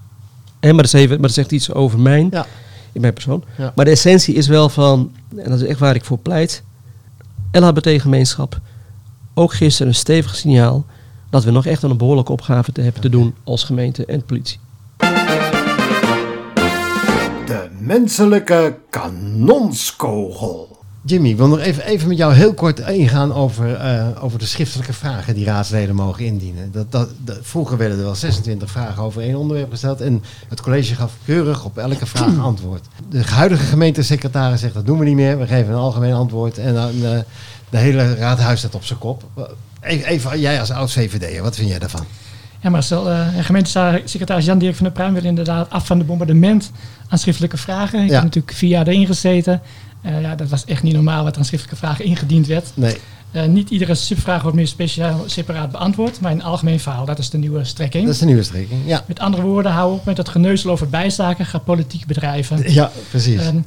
Hè, 0.60 0.72
maar, 0.72 0.82
dat 0.84 0.94
is 0.94 1.00
even, 1.00 1.10
maar 1.14 1.26
dat 1.26 1.32
zegt 1.34 1.52
iets 1.52 1.72
over 1.72 1.98
mijn, 1.98 2.28
Ja. 2.30 2.46
in 2.92 3.00
mijn 3.00 3.12
persoon. 3.12 3.44
Ja. 3.58 3.72
Maar 3.76 3.84
de 3.84 3.90
essentie 3.90 4.34
is 4.34 4.46
wel 4.46 4.68
van, 4.68 5.12
en 5.36 5.50
dat 5.50 5.60
is 5.60 5.66
echt 5.68 5.78
waar 5.78 5.94
ik 5.94 6.04
voor 6.04 6.18
pleit, 6.18 6.62
LHBT-gemeenschap, 7.52 8.60
ook 9.34 9.54
gisteren 9.54 9.88
een 9.88 9.94
stevig 9.98 10.36
signaal 10.36 10.86
dat 11.30 11.44
we 11.44 11.50
nog 11.50 11.66
echt 11.66 11.82
een 11.82 11.96
behoorlijke 11.96 12.32
opgave 12.32 12.72
te 12.72 12.80
hebben 12.80 13.00
te 13.02 13.08
doen 13.08 13.34
als 13.44 13.64
gemeente 13.64 14.04
en 14.06 14.24
politie. 14.24 14.58
Menselijke 17.86 18.76
kanonskogel. 18.90 20.72
Jimmy, 21.06 21.28
ik 21.28 21.36
wil 21.36 21.48
nog 21.48 21.58
even, 21.58 21.84
even 21.86 22.08
met 22.08 22.16
jou 22.16 22.34
heel 22.34 22.54
kort 22.54 22.78
ingaan 22.78 23.32
over, 23.34 23.74
eh, 23.74 24.06
over 24.24 24.38
de 24.38 24.46
schriftelijke 24.46 24.92
vragen 24.92 25.34
die 25.34 25.44
raadsleden 25.44 25.94
mogen 25.94 26.24
indienen. 26.24 26.72
Dat, 26.72 26.92
dat, 26.92 27.08
dat- 27.24 27.38
vroeger 27.42 27.76
werden 27.76 27.98
er 27.98 28.04
wel 28.04 28.14
26 28.14 28.70
vragen 28.70 29.02
over 29.02 29.22
één 29.22 29.36
onderwerp 29.36 29.70
gesteld 29.70 30.00
en 30.00 30.22
het 30.48 30.60
college 30.60 30.94
gaf 30.94 31.12
keurig 31.24 31.64
op 31.64 31.78
elke 31.78 32.06
vraag 32.06 32.38
antwoord. 32.50 32.86
De 33.08 33.22
huidige 33.24 33.64
gemeentesecretaris 33.64 34.60
zegt 34.60 34.74
dat 34.74 34.86
doen 34.86 34.98
we 34.98 35.04
niet 35.04 35.14
meer, 35.14 35.38
we 35.38 35.46
geven 35.46 35.72
een 35.72 35.78
algemeen 35.78 36.12
antwoord 36.14 36.58
en 36.58 36.74
dan 36.74 36.90
eh, 37.04 37.18
de 37.70 37.78
hele 37.78 38.14
raadhuis 38.14 38.58
staat 38.58 38.74
op 38.74 38.84
zijn 38.84 38.98
kop. 38.98 39.22
Even, 39.80 40.06
even 40.06 40.40
jij 40.40 40.60
als 40.60 40.70
oud-VVD'er, 40.70 41.42
wat 41.42 41.56
vind 41.56 41.68
jij 41.68 41.78
daarvan? 41.78 42.04
Ja, 42.64 42.70
Marcel, 42.70 43.10
uh, 43.10 43.26
gemeentesecretaris 43.40 44.44
Jan-Dirk 44.44 44.74
van 44.74 44.84
der 44.84 44.94
Pruim 44.94 45.14
wil 45.14 45.24
inderdaad 45.24 45.70
af 45.70 45.86
van 45.86 45.98
de 45.98 46.04
bombardement 46.04 46.70
aan 47.08 47.18
schriftelijke 47.18 47.56
vragen. 47.56 48.02
Ik 48.02 48.08
Ja. 48.08 48.14
heb 48.14 48.22
natuurlijk 48.22 48.54
vier 48.56 48.70
jaar 48.70 48.86
erin 48.86 49.06
gezeten. 49.06 49.60
Uh, 50.06 50.20
ja, 50.20 50.34
dat 50.34 50.48
was 50.48 50.64
echt 50.64 50.82
niet 50.82 50.94
normaal 50.94 51.24
wat 51.24 51.32
er 51.32 51.38
aan 51.38 51.44
schriftelijke 51.44 51.80
vragen 51.86 52.04
ingediend 52.04 52.46
werd. 52.46 52.70
Nee. 52.74 52.96
Uh, 53.32 53.44
niet 53.44 53.70
iedere 53.70 53.94
subvraag 53.94 54.42
wordt 54.42 54.56
meer 54.56 54.66
speciaal 54.66 55.22
separaat 55.26 55.70
beantwoord, 55.70 56.20
maar 56.20 56.30
in 56.30 56.38
een 56.38 56.44
algemeen 56.44 56.80
verhaal. 56.80 57.04
Dat 57.04 57.18
is 57.18 57.30
de 57.30 57.38
nieuwe 57.38 57.64
strekking. 57.64 58.04
Dat 58.04 58.12
is 58.14 58.20
de 58.20 58.26
nieuwe 58.26 58.42
strekking, 58.42 58.80
ja. 58.86 59.04
Met 59.06 59.18
andere 59.18 59.42
woorden, 59.42 59.72
hou 59.72 59.92
op 59.94 60.04
met 60.04 60.16
het 60.16 60.28
geneuzel 60.28 60.70
over 60.70 60.88
bijzaken, 60.88 61.46
ga 61.46 61.58
politiek 61.58 62.06
bedrijven. 62.06 62.72
Ja, 62.72 62.90
precies. 63.10 63.46
Um, 63.46 63.64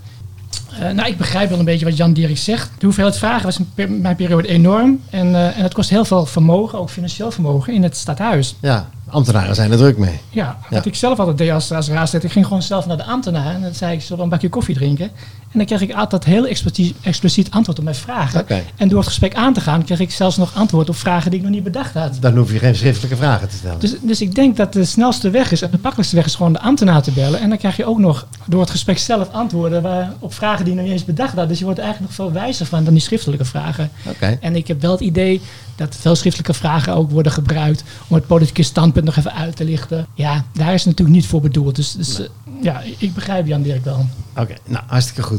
uh, 0.81 0.89
nou, 0.91 1.09
ik 1.09 1.17
begrijp 1.17 1.49
wel 1.49 1.59
een 1.59 1.65
beetje 1.65 1.85
wat 1.85 1.97
Jan 1.97 2.13
Dierik 2.13 2.37
zegt. 2.37 2.71
De 2.77 2.85
hoeveelheid 2.85 3.17
vragen 3.17 3.45
was 3.45 3.59
in 3.75 4.01
mijn 4.01 4.15
periode 4.15 4.47
enorm. 4.47 5.01
En, 5.09 5.27
uh, 5.27 5.57
en 5.57 5.63
het 5.63 5.73
kost 5.73 5.89
heel 5.89 6.05
veel 6.05 6.25
vermogen, 6.25 6.79
ook 6.79 6.89
financieel 6.89 7.31
vermogen, 7.31 7.73
in 7.73 7.83
het 7.83 7.97
stadhuis. 7.97 8.55
Ja. 8.61 8.89
Ambtenaren 9.09 9.55
zijn 9.55 9.71
er 9.71 9.77
druk 9.77 9.97
mee. 9.97 10.19
Ja, 10.29 10.57
Ja. 10.69 10.75
wat 10.75 10.85
ik 10.85 10.95
zelf 10.95 11.19
altijd 11.19 11.37
deed 11.37 11.51
als, 11.51 11.71
als 11.71 11.89
raadslid, 11.89 12.23
ik 12.23 12.31
ging 12.31 12.45
gewoon 12.45 12.61
zelf 12.61 12.85
naar 12.85 12.97
de 12.97 13.03
ambtenaar 13.03 13.53
en 13.55 13.61
dan 13.61 13.73
zei 13.73 13.93
ik, 13.93 14.01
zullen 14.01 14.17
we 14.17 14.23
een 14.23 14.29
bakje 14.29 14.49
koffie 14.49 14.75
drinken? 14.75 15.09
En 15.51 15.57
dan 15.57 15.65
kreeg 15.65 15.81
ik 15.81 15.93
altijd 15.93 16.23
heel 16.23 16.47
expliciet, 16.47 16.95
expliciet 17.01 17.51
antwoord 17.51 17.77
op 17.77 17.83
mijn 17.83 17.95
vragen. 17.95 18.45
En 18.75 18.87
door 18.87 18.97
het 18.97 19.07
gesprek 19.07 19.35
aan 19.35 19.53
te 19.53 19.61
gaan, 19.61 19.83
kreeg 19.83 19.99
ik 19.99 20.11
zelfs 20.11 20.37
nog 20.37 20.55
antwoord 20.55 20.89
op 20.89 20.95
vragen 20.95 21.31
die 21.31 21.39
ik 21.39 21.45
nog 21.45 21.55
niet 21.55 21.63
bedacht 21.63 21.93
had. 21.93 22.17
Dan 22.19 22.37
hoef 22.37 22.51
je 22.51 22.59
geen 22.59 22.75
schriftelijke 22.75 23.17
vragen 23.17 23.49
te 23.49 23.55
stellen. 23.55 23.79
Dus, 23.79 23.95
dus 24.01 24.21
ik 24.21 24.35
denk 24.35 24.57
dat 24.57 24.73
de 24.73 24.85
snelste 24.85 25.29
weg 25.29 25.51
is 25.51 25.61
en 25.61 25.71
de 25.71 25.79
makkelijkste 25.81 26.15
weg 26.15 26.25
is 26.25 26.35
gewoon 26.35 26.53
de 26.53 26.59
ambtenaar 26.59 27.01
te 27.01 27.11
bellen. 27.11 27.39
En 27.39 27.49
dan 27.49 27.57
krijg 27.57 27.77
je 27.77 27.85
ook 27.85 27.99
nog 27.99 28.27
door 28.45 28.61
het 28.61 28.69
gesprek 28.69 28.97
zelf 28.97 29.31
antwoorden 29.31 29.81
waar, 29.81 30.13
op 30.19 30.33
vragen 30.33 30.65
die 30.65 30.73
je 30.73 30.79
nog 30.79 30.89
niet 30.89 30.97
eens 30.97 31.05
bedacht 31.05 31.35
had. 31.35 31.47
Dus 31.47 31.57
je 31.57 31.63
wordt 31.63 31.79
er 31.79 31.85
eigenlijk 31.85 32.17
nog 32.17 32.27
veel 32.27 32.41
wijzer 32.41 32.65
van 32.65 32.83
dan 32.83 32.93
die 32.93 33.01
schriftelijke 33.01 33.45
vragen. 33.45 33.89
Oké. 34.05 34.37
En 34.41 34.55
ik 34.55 34.67
heb 34.67 34.81
wel 34.81 34.91
het 34.91 35.01
idee 35.01 35.41
dat 35.75 35.95
veel 35.95 36.15
schriftelijke 36.15 36.53
vragen 36.53 36.93
ook 36.93 37.11
worden 37.11 37.31
gebruikt 37.31 37.83
om 38.07 38.15
het 38.15 38.27
politieke 38.27 38.63
standpunt 38.63 39.05
nog 39.05 39.15
even 39.15 39.33
uit 39.33 39.55
te 39.55 39.63
lichten. 39.63 40.07
Ja, 40.13 40.45
daar 40.53 40.73
is 40.73 40.79
het 40.79 40.85
natuurlijk 40.85 41.17
niet 41.17 41.27
voor 41.27 41.41
bedoeld. 41.41 41.75
Dus, 41.75 41.91
dus 41.91 42.21
ja, 42.61 42.81
ik 42.97 43.13
begrijp 43.13 43.47
Jan 43.47 43.61
Dirk 43.61 43.83
wel. 43.83 44.05
Oké, 44.35 44.53
nou 44.65 44.83
hartstikke 44.87 45.23
goed. 45.23 45.36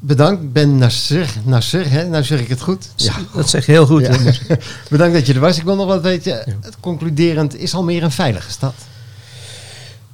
Bedankt, 0.00 0.52
Ben 0.52 0.76
Nasser. 0.76 1.34
Nasser, 1.44 1.90
hè? 1.90 2.08
Nou 2.08 2.24
zeg 2.24 2.40
ik 2.40 2.48
het 2.48 2.60
goed. 2.60 2.88
Ja, 2.96 3.14
dat 3.34 3.48
zeg 3.48 3.66
je 3.66 3.72
heel 3.72 3.86
goed. 3.86 4.00
Ja. 4.00 4.56
Bedankt 4.90 5.14
dat 5.14 5.26
je 5.26 5.34
er 5.34 5.40
was. 5.40 5.58
Ik 5.58 5.64
wil 5.64 5.76
nog 5.76 5.86
wat 5.86 6.02
weten. 6.02 6.32
Het 6.60 6.76
concluderend, 6.80 7.56
is 7.56 7.74
Almere 7.74 8.04
een 8.04 8.10
veilige 8.10 8.50
stad? 8.50 8.74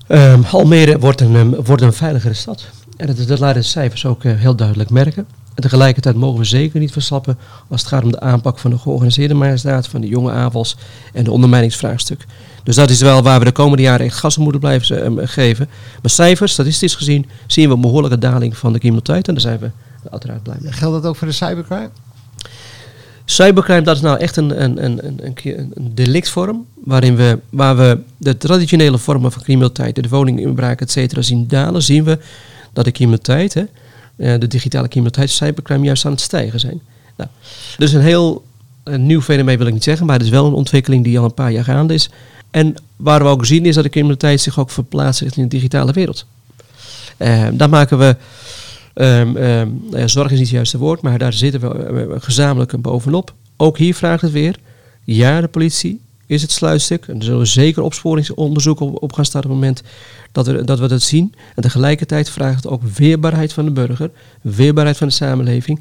Ehm, 0.07 0.43
Almere 0.51 0.99
wordt 0.99 1.21
een, 1.21 1.37
ehm, 1.37 1.63
wordt 1.63 1.83
een 1.83 1.93
veiligere 1.93 2.35
stad. 2.35 2.67
En 2.97 3.07
dat, 3.07 3.29
dat 3.29 3.39
laten 3.39 3.61
de 3.61 3.67
cijfers 3.67 4.07
ook 4.07 4.25
eh, 4.25 4.35
heel 4.35 4.55
duidelijk 4.55 4.91
merken. 4.91 5.27
En 5.55 5.63
tegelijkertijd 5.63 6.17
mogen 6.17 6.39
we 6.39 6.45
zeker 6.45 6.81
niet 6.81 6.93
verslappen 6.93 7.39
als 7.69 7.81
het 7.81 7.91
gaat 7.91 8.03
om 8.05 8.11
de 8.11 8.21
aanpak 8.21 8.59
van 8.59 8.71
de 8.71 8.79
georganiseerde 8.79 9.35
misdaad, 9.35 9.89
van 9.89 10.01
de 10.01 10.09
jonge 10.09 10.31
aanvals 10.31 10.77
en 11.13 11.25
de 11.25 11.31
ondermijningsvraagstuk. 11.31 12.27
Dus 12.65 12.77
dat 12.77 12.91
is 12.91 13.01
wel 13.01 13.23
waar 13.23 13.39
we 13.39 13.45
de 13.45 13.53
komende 13.53 13.83
jaren 13.83 14.07
echt 14.07 14.17
gas 14.17 14.37
moeten 14.37 14.61
blijven 14.61 15.03
ehm, 15.03 15.27
geven. 15.27 15.69
Maar 16.03 16.11
cijfers, 16.11 16.53
statistisch 16.53 16.95
gezien, 16.95 17.27
zien 17.47 17.69
we 17.69 17.75
een 17.75 17.81
behoorlijke 17.81 18.19
daling 18.19 18.57
van 18.57 18.73
de 18.73 18.79
criminaliteit. 18.79 19.29
En 19.29 19.35
daar 19.35 19.43
zijn 19.43 19.59
we 19.59 19.71
uiteraard 20.11 20.43
blij 20.43 20.57
mee. 20.61 20.73
Geldt 20.73 21.03
dat 21.03 21.11
ook 21.11 21.17
voor 21.17 21.27
de 21.27 21.33
cybercrime? 21.33 21.91
Cybercrime, 23.25 23.83
dat 23.83 23.97
is 23.97 24.03
nou 24.03 24.19
echt 24.19 24.37
een, 24.37 24.63
een, 24.63 24.85
een, 24.85 25.07
een, 25.07 25.37
een, 25.75 25.95
delictvorm. 25.95 26.67
Waarin 26.75 27.17
we, 27.17 27.39
waar 27.51 27.77
we 27.77 27.99
de 28.17 28.37
traditionele 28.37 28.99
vormen 28.99 29.33
van 29.33 29.43
criminaliteit, 29.43 29.95
de 29.95 30.09
woninginbraak, 30.09 30.81
et 30.81 30.91
cetera, 30.91 31.23
zien 31.23 31.49
dalen. 31.49 31.83
Zien 31.83 32.05
we 32.05 32.19
dat 32.73 32.85
de 32.85 32.93
criminaliteit, 32.93 33.55
hè, 33.55 33.65
eh, 34.17 34.41
de 34.41 34.47
digitale 34.47 34.89
criminaliteit, 34.89 35.31
cybercrime 35.31 35.85
juist 35.85 36.05
aan 36.05 36.13
het 36.13 36.21
stijgen 36.21 36.61
zijn. 36.61 36.81
Nou, 37.17 37.31
dus 37.77 37.93
een 37.93 38.01
heel 38.01 38.45
een 38.85 39.07
nieuw 39.07 39.21
fenomeen 39.21 39.59
wil 39.59 39.67
ik 39.67 39.73
niet 39.73 39.85
zeggen, 39.85 40.07
maar 40.07 40.17
het 40.17 40.25
is 40.25 40.31
wel 40.31 40.47
een 40.47 40.53
ontwikkeling 40.53 41.05
die 41.05 41.19
al 41.19 41.25
een 41.25 41.35
paar 41.35 41.53
jaar 41.53 41.65
gaande 41.65 41.95
is. 41.95 42.11
En 42.55 42.75
waar 42.97 43.23
we 43.23 43.29
ook 43.29 43.47
zien 43.47 43.67
is 43.67 43.75
dat 43.75 43.85
de 43.85 43.91
criminaliteit 43.91 44.41
zich 44.41 44.59
ook 44.59 44.71
verplaatst 44.71 45.21
richting 45.21 45.51
de 45.51 45.57
digitale 45.57 45.93
wereld. 45.93 46.27
Eh, 47.17 47.49
daar 47.53 47.69
maken 47.69 47.99
we, 47.99 48.17
ehm, 48.95 49.37
ehm, 49.37 49.69
nou 49.91 49.99
ja, 49.99 50.09
zorg 50.09 50.31
is 50.31 50.39
niet 50.39 50.47
het 50.47 50.57
juiste 50.57 50.79
woord, 50.79 51.03
maar 51.03 51.19
daar 51.19 51.33
zitten 51.33 51.61
we 51.61 52.21
gezamenlijk 52.21 52.83
bovenop. 52.83 53.35
Ook 53.57 53.79
hier 53.79 53.95
vraagt 53.95 54.23
het 54.23 54.33
weer, 54.33 54.57
ja, 55.05 55.41
de 55.41 55.49
politie 55.49 56.01
is 56.27 56.43
het 56.43 56.51
sluitstuk. 56.53 57.07
En 57.07 57.19
er 57.19 57.25
zullen 57.25 57.47
zeker 57.47 57.83
opsporingsonderzoek 57.83 58.81
op, 58.81 59.13
gaan 59.13 59.25
starten 59.25 59.51
op 59.51 59.57
het 59.57 59.65
moment 59.65 59.83
dat 60.33 60.47
we, 60.47 60.65
dat 60.65 60.79
we 60.79 60.89
dat 60.89 61.03
zien. 61.03 61.35
En 61.55 61.63
tegelijkertijd 61.63 62.31
vraagt 62.31 62.57
het 62.57 62.69
ook 62.73 62.83
weerbaarheid 62.83 63.53
van 63.53 63.65
de 63.65 63.71
burger, 63.71 64.11
weerbaarheid 64.41 64.97
van 64.97 65.09
de 65.09 65.15
samenleving. 65.15 65.81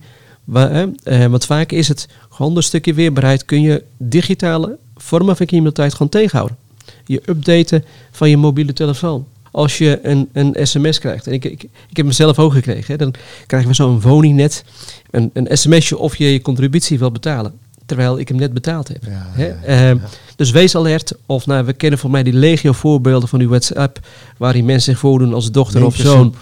Eh, 0.54 1.26
want 1.26 1.46
vaak 1.46 1.72
is 1.72 1.88
het 1.88 2.08
gewoon 2.30 2.56
een 2.56 2.64
stukje 2.64 2.94
weerbaarheid 2.94 3.46
kun 3.46 3.62
je 3.62 3.84
digitale 3.98 4.78
vormen 4.96 5.38
van 5.38 5.46
criminaliteit 5.46 5.92
gewoon 5.92 6.10
tegenhouden. 6.10 6.58
Je 7.06 7.22
updaten 7.26 7.84
van 8.12 8.30
je 8.30 8.38
mobiele 8.38 8.74
telefoon. 8.74 9.26
Als 9.52 9.78
je 9.78 10.00
een, 10.04 10.30
een 10.34 10.56
sms 10.68 11.00
krijgt, 11.00 11.28
en 11.28 11.34
ik, 11.34 11.46
ik, 11.46 11.64
ik 11.90 11.98
heb 11.98 12.06
mezelf 12.06 12.40
ook 12.40 12.54
gekregen, 12.54 12.86
hè, 12.92 12.98
dan 12.98 13.14
krijgen 13.46 13.70
we 13.70 13.76
zo'n 13.76 14.02
woningnet, 14.02 14.64
een, 15.12 15.30
een 15.34 15.58
sms'je 15.58 15.98
of 15.98 16.16
je 16.16 16.32
je 16.34 16.42
contributie 16.42 17.00
wil 17.00 17.12
betalen. 17.12 17.54
Terwijl 17.86 18.20
ik 18.20 18.28
hem 18.28 18.38
net 18.38 18.54
betaald 18.54 18.88
heb. 18.88 19.04
Ja, 19.06 19.30
Hè? 19.32 19.48
ja, 19.48 19.56
Ehm, 19.64 19.98
Dus 20.36 20.52
wees 20.52 20.76
alert. 20.76 21.14
Of 21.26 21.46
nou, 21.46 21.66
we 21.66 21.74
kennen 21.74 22.00
voor 22.00 22.10
mij 22.12 22.24
die 22.24 22.34
legio 22.34 22.72
voorbeelden 22.72 23.30
van 23.30 23.40
uw 23.40 23.48
WhatsApp. 23.50 24.00
Waarin 24.38 24.66
mensen 24.66 24.92
zich 24.92 25.00
voordoen 25.00 25.34
als 25.34 25.52
dochter 25.52 25.86
of 25.86 25.96
zoon. 25.96 26.36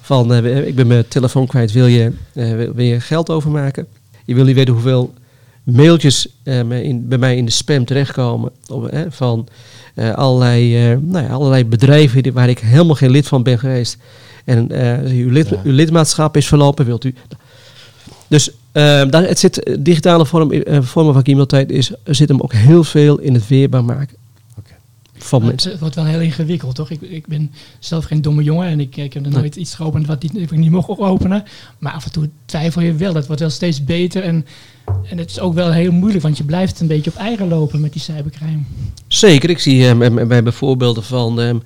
Van 0.00 0.34
eh, 0.34 0.66
ik 0.66 0.74
ben 0.74 0.86
mijn 0.86 1.08
telefoon 1.08 1.46
kwijt, 1.46 1.72
wil 1.72 1.86
je, 1.86 2.12
eh, 2.32 2.50
wil, 2.54 2.80
je 2.80 3.00
geld 3.00 3.30
overmaken? 3.30 3.86
Je 4.24 4.34
wil 4.34 4.44
niet 4.44 4.54
weten 4.54 4.74
hoeveel 4.74 5.14
mailtjes 5.62 6.28
eh, 6.42 6.70
in, 6.70 7.08
bij 7.08 7.18
mij 7.18 7.36
in 7.36 7.44
de 7.44 7.50
spam 7.50 7.84
terechtkomen. 7.84 8.50
Of, 8.68 8.86
eh, 8.86 9.00
van 9.08 9.48
eh, 9.48 9.54
allerlei, 10.14 10.90
eh, 10.90 10.98
nou 11.00 11.24
ja, 11.24 11.30
allerlei 11.30 11.64
bedrijven 11.64 12.32
waar 12.32 12.48
ik 12.48 12.58
helemaal 12.58 12.94
geen 12.94 13.10
lid 13.10 13.26
van 13.28 13.42
ben 13.42 13.58
geweest. 13.58 13.96
En 14.44 14.70
eh, 14.70 15.10
uw, 15.12 15.30
lid, 15.30 15.48
Ja. 15.48 15.60
uw 15.64 15.72
lidmaatschap 15.72 16.36
is 16.36 16.46
verlopen, 16.46 16.86
wilt 16.86 17.04
u. 17.04 17.14
Dus 18.28 18.50
eh, 18.72 18.82
daar, 19.10 19.22
het 19.28 19.38
zit, 19.38 19.62
eh, 19.62 19.76
digitale 19.78 20.26
vorm, 20.26 20.52
eh, 20.52 20.78
vormen 20.82 21.12
van 21.12 21.22
criminaliteit 21.22 21.70
is, 21.70 21.92
zit 22.04 22.28
hem 22.28 22.40
ook 22.40 22.52
heel 22.52 22.84
veel 22.84 23.18
in 23.18 23.34
het 23.34 23.48
weerbaar 23.48 23.84
maken. 23.84 24.16
Van 25.24 25.44
mensen. 25.44 25.70
het 25.70 25.80
wordt 25.80 25.94
wel 25.94 26.04
heel 26.04 26.20
ingewikkeld, 26.20 26.74
toch? 26.74 26.90
Ik, 26.90 27.00
ik 27.00 27.26
ben 27.26 27.52
zelf 27.78 28.04
geen 28.04 28.22
domme 28.22 28.42
jongen 28.42 28.66
en 28.68 28.80
ik, 28.80 28.96
ik 28.96 29.12
heb 29.12 29.24
er 29.24 29.30
Nee. 29.30 29.40
nooit 29.40 29.56
iets 29.56 29.74
geopend 29.74 30.06
wat 30.06 30.22
niet, 30.22 30.36
ik 30.36 30.50
niet 30.50 30.70
mocht 30.70 30.98
openen. 30.98 31.44
Maar 31.78 31.92
af 31.92 32.04
en 32.04 32.12
toe 32.12 32.30
twijfel 32.44 32.82
je 32.82 32.94
wel. 32.94 33.14
Het 33.14 33.26
wordt 33.26 33.40
wel 33.40 33.50
steeds 33.50 33.84
beter 33.84 34.22
en, 34.22 34.46
en 35.10 35.18
het 35.18 35.30
is 35.30 35.40
ook 35.40 35.54
wel 35.54 35.72
heel 35.72 35.92
moeilijk, 35.92 36.22
want 36.22 36.38
je 36.38 36.44
blijft 36.44 36.80
een 36.80 36.86
beetje 36.86 37.10
op 37.10 37.16
eigen 37.16 37.48
lopen 37.48 37.80
met 37.80 37.92
die 37.92 38.02
cybercrime. 38.02 38.62
Zeker, 39.06 39.50
ik 39.50 39.58
zie 39.58 39.86
ehm, 39.88 40.02
ehm, 40.02 40.44
bij 40.44 40.52
voorbeelden 40.52 41.02
van 41.02 41.40
ehm, 41.40 41.58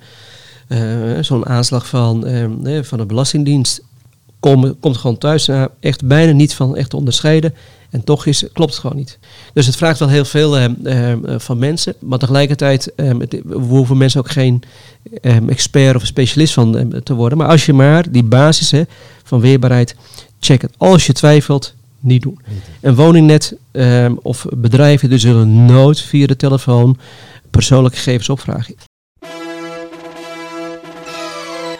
eh, 0.67 1.23
zo'n 1.23 1.45
aanslag 1.45 1.87
van, 1.87 2.25
eh, 2.27 2.83
van 2.83 2.97
de 2.97 3.05
Belastingdienst. 3.05 3.81
Kom, 4.39 4.79
komt 4.79 4.97
gewoon 4.97 5.17
thuis 5.17 5.45
nou, 5.45 5.69
echt 5.79 6.07
bijna 6.07 6.31
niet 6.31 6.53
van 6.53 6.75
echt 6.75 6.89
te 6.89 6.97
onderscheiden. 6.97 7.53
En 7.89 8.03
toch 8.03 8.25
is, 8.25 8.45
klopt 8.53 8.71
het 8.71 8.79
gewoon 8.79 8.97
niet. 8.97 9.19
Dus 9.53 9.65
het 9.65 9.75
vraagt 9.75 9.99
wel 9.99 10.09
heel 10.09 10.25
veel 10.25 10.57
ehm, 10.57 10.73
ehm, 10.83 11.25
eh, 11.25 11.39
van 11.39 11.57
mensen. 11.57 11.93
Maar 11.99 12.19
tegelijkertijd 12.19 12.95
ehm, 12.95 13.19
het, 13.19 13.41
we 13.45 13.55
hoeven 13.55 13.97
mensen 13.97 14.19
ook 14.19 14.31
geen 14.31 14.63
expert 15.47 15.95
of 15.95 16.05
specialist 16.05 16.53
van 16.53 16.93
te 17.03 17.13
worden. 17.13 17.37
Maar 17.37 17.47
als 17.47 17.65
je 17.65 17.73
maar 17.73 18.11
die 18.11 18.23
basis 18.23 18.71
hè, 18.71 18.83
van 19.23 19.39
weerbaarheid, 19.39 19.95
check 20.39 20.61
het. 20.61 20.73
Als 20.77 21.05
je 21.05 21.13
twijfelt, 21.13 21.73
niet 21.99 22.21
doen. 22.21 22.39
Een 22.81 22.95
woningnet 22.95 23.55
of 24.21 24.45
bedrijven 24.49 25.09
die 25.09 25.17
zullen 25.17 25.65
nooit 25.65 26.01
via 26.01 26.27
de 26.27 26.35
telefoon 26.35 26.97
persoonlijke 27.49 27.97
gegevens 27.97 28.29
opvragen. 28.29 28.75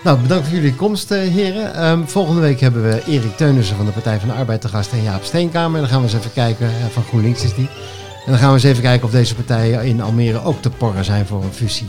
Nou, 0.03 0.19
bedankt 0.19 0.47
voor 0.47 0.55
jullie 0.55 0.75
komst, 0.75 1.11
eh, 1.11 1.19
heren. 1.19 1.73
Ehm, 1.75 2.03
volgende 2.05 2.41
week 2.41 2.59
hebben 2.59 2.83
we 2.83 3.01
Erik 3.07 3.37
Teunissen 3.37 3.75
van 3.75 3.85
de 3.85 3.91
Partij 3.91 4.19
van 4.19 4.27
de 4.27 4.33
Arbeid 4.33 4.61
te 4.61 4.67
gast 4.67 4.91
en 4.91 5.03
Jaap 5.03 5.23
Steenkamer. 5.23 5.75
En 5.75 5.81
dan 5.81 5.89
gaan 5.89 6.01
we 6.01 6.07
eens 6.07 6.17
even 6.17 6.33
kijken, 6.33 6.67
eh, 6.67 6.73
van 6.91 7.03
GroenLinks 7.03 7.43
is 7.43 7.53
die. 7.53 7.69
En 8.25 8.31
dan 8.31 8.37
gaan 8.37 8.47
we 8.47 8.53
eens 8.53 8.63
even 8.63 8.83
kijken 8.83 9.05
of 9.05 9.11
deze 9.11 9.35
partijen 9.35 9.83
in 9.83 10.01
Almere 10.01 10.43
ook 10.43 10.61
te 10.61 10.69
porren 10.69 11.05
zijn 11.05 11.25
voor 11.25 11.43
een 11.43 11.53
fusie. 11.53 11.87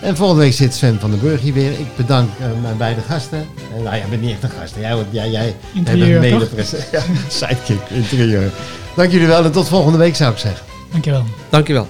En 0.00 0.16
volgende 0.16 0.42
week 0.42 0.52
zit 0.52 0.74
Sven 0.74 1.00
van 1.00 1.10
den 1.10 1.20
Burg 1.20 1.40
hier 1.40 1.52
weer. 1.52 1.70
Ik 1.70 1.96
bedank 1.96 2.30
eh, 2.40 2.46
mijn 2.62 2.76
beide 2.76 3.00
gasten. 3.00 3.46
En, 3.76 3.82
nou, 3.82 3.96
jij 3.96 4.06
bent 4.10 4.22
niet 4.22 4.30
echt 4.30 4.42
een 4.42 4.50
gast. 4.60 4.74
Jij, 4.80 4.96
jij, 5.10 5.30
jij 5.30 5.54
toch? 5.84 6.20
medepresident. 6.20 6.90
Ja, 6.92 7.00
sidekick, 7.28 7.80
interieur. 7.88 8.50
Dank 8.96 9.10
jullie 9.10 9.26
wel 9.26 9.44
en 9.44 9.52
tot 9.52 9.68
volgende 9.68 9.98
week 9.98 10.16
zou 10.16 10.32
ik 10.32 10.38
zeggen. 10.38 10.66
Dankjewel. 10.90 11.24
Dankjewel. 11.48 11.86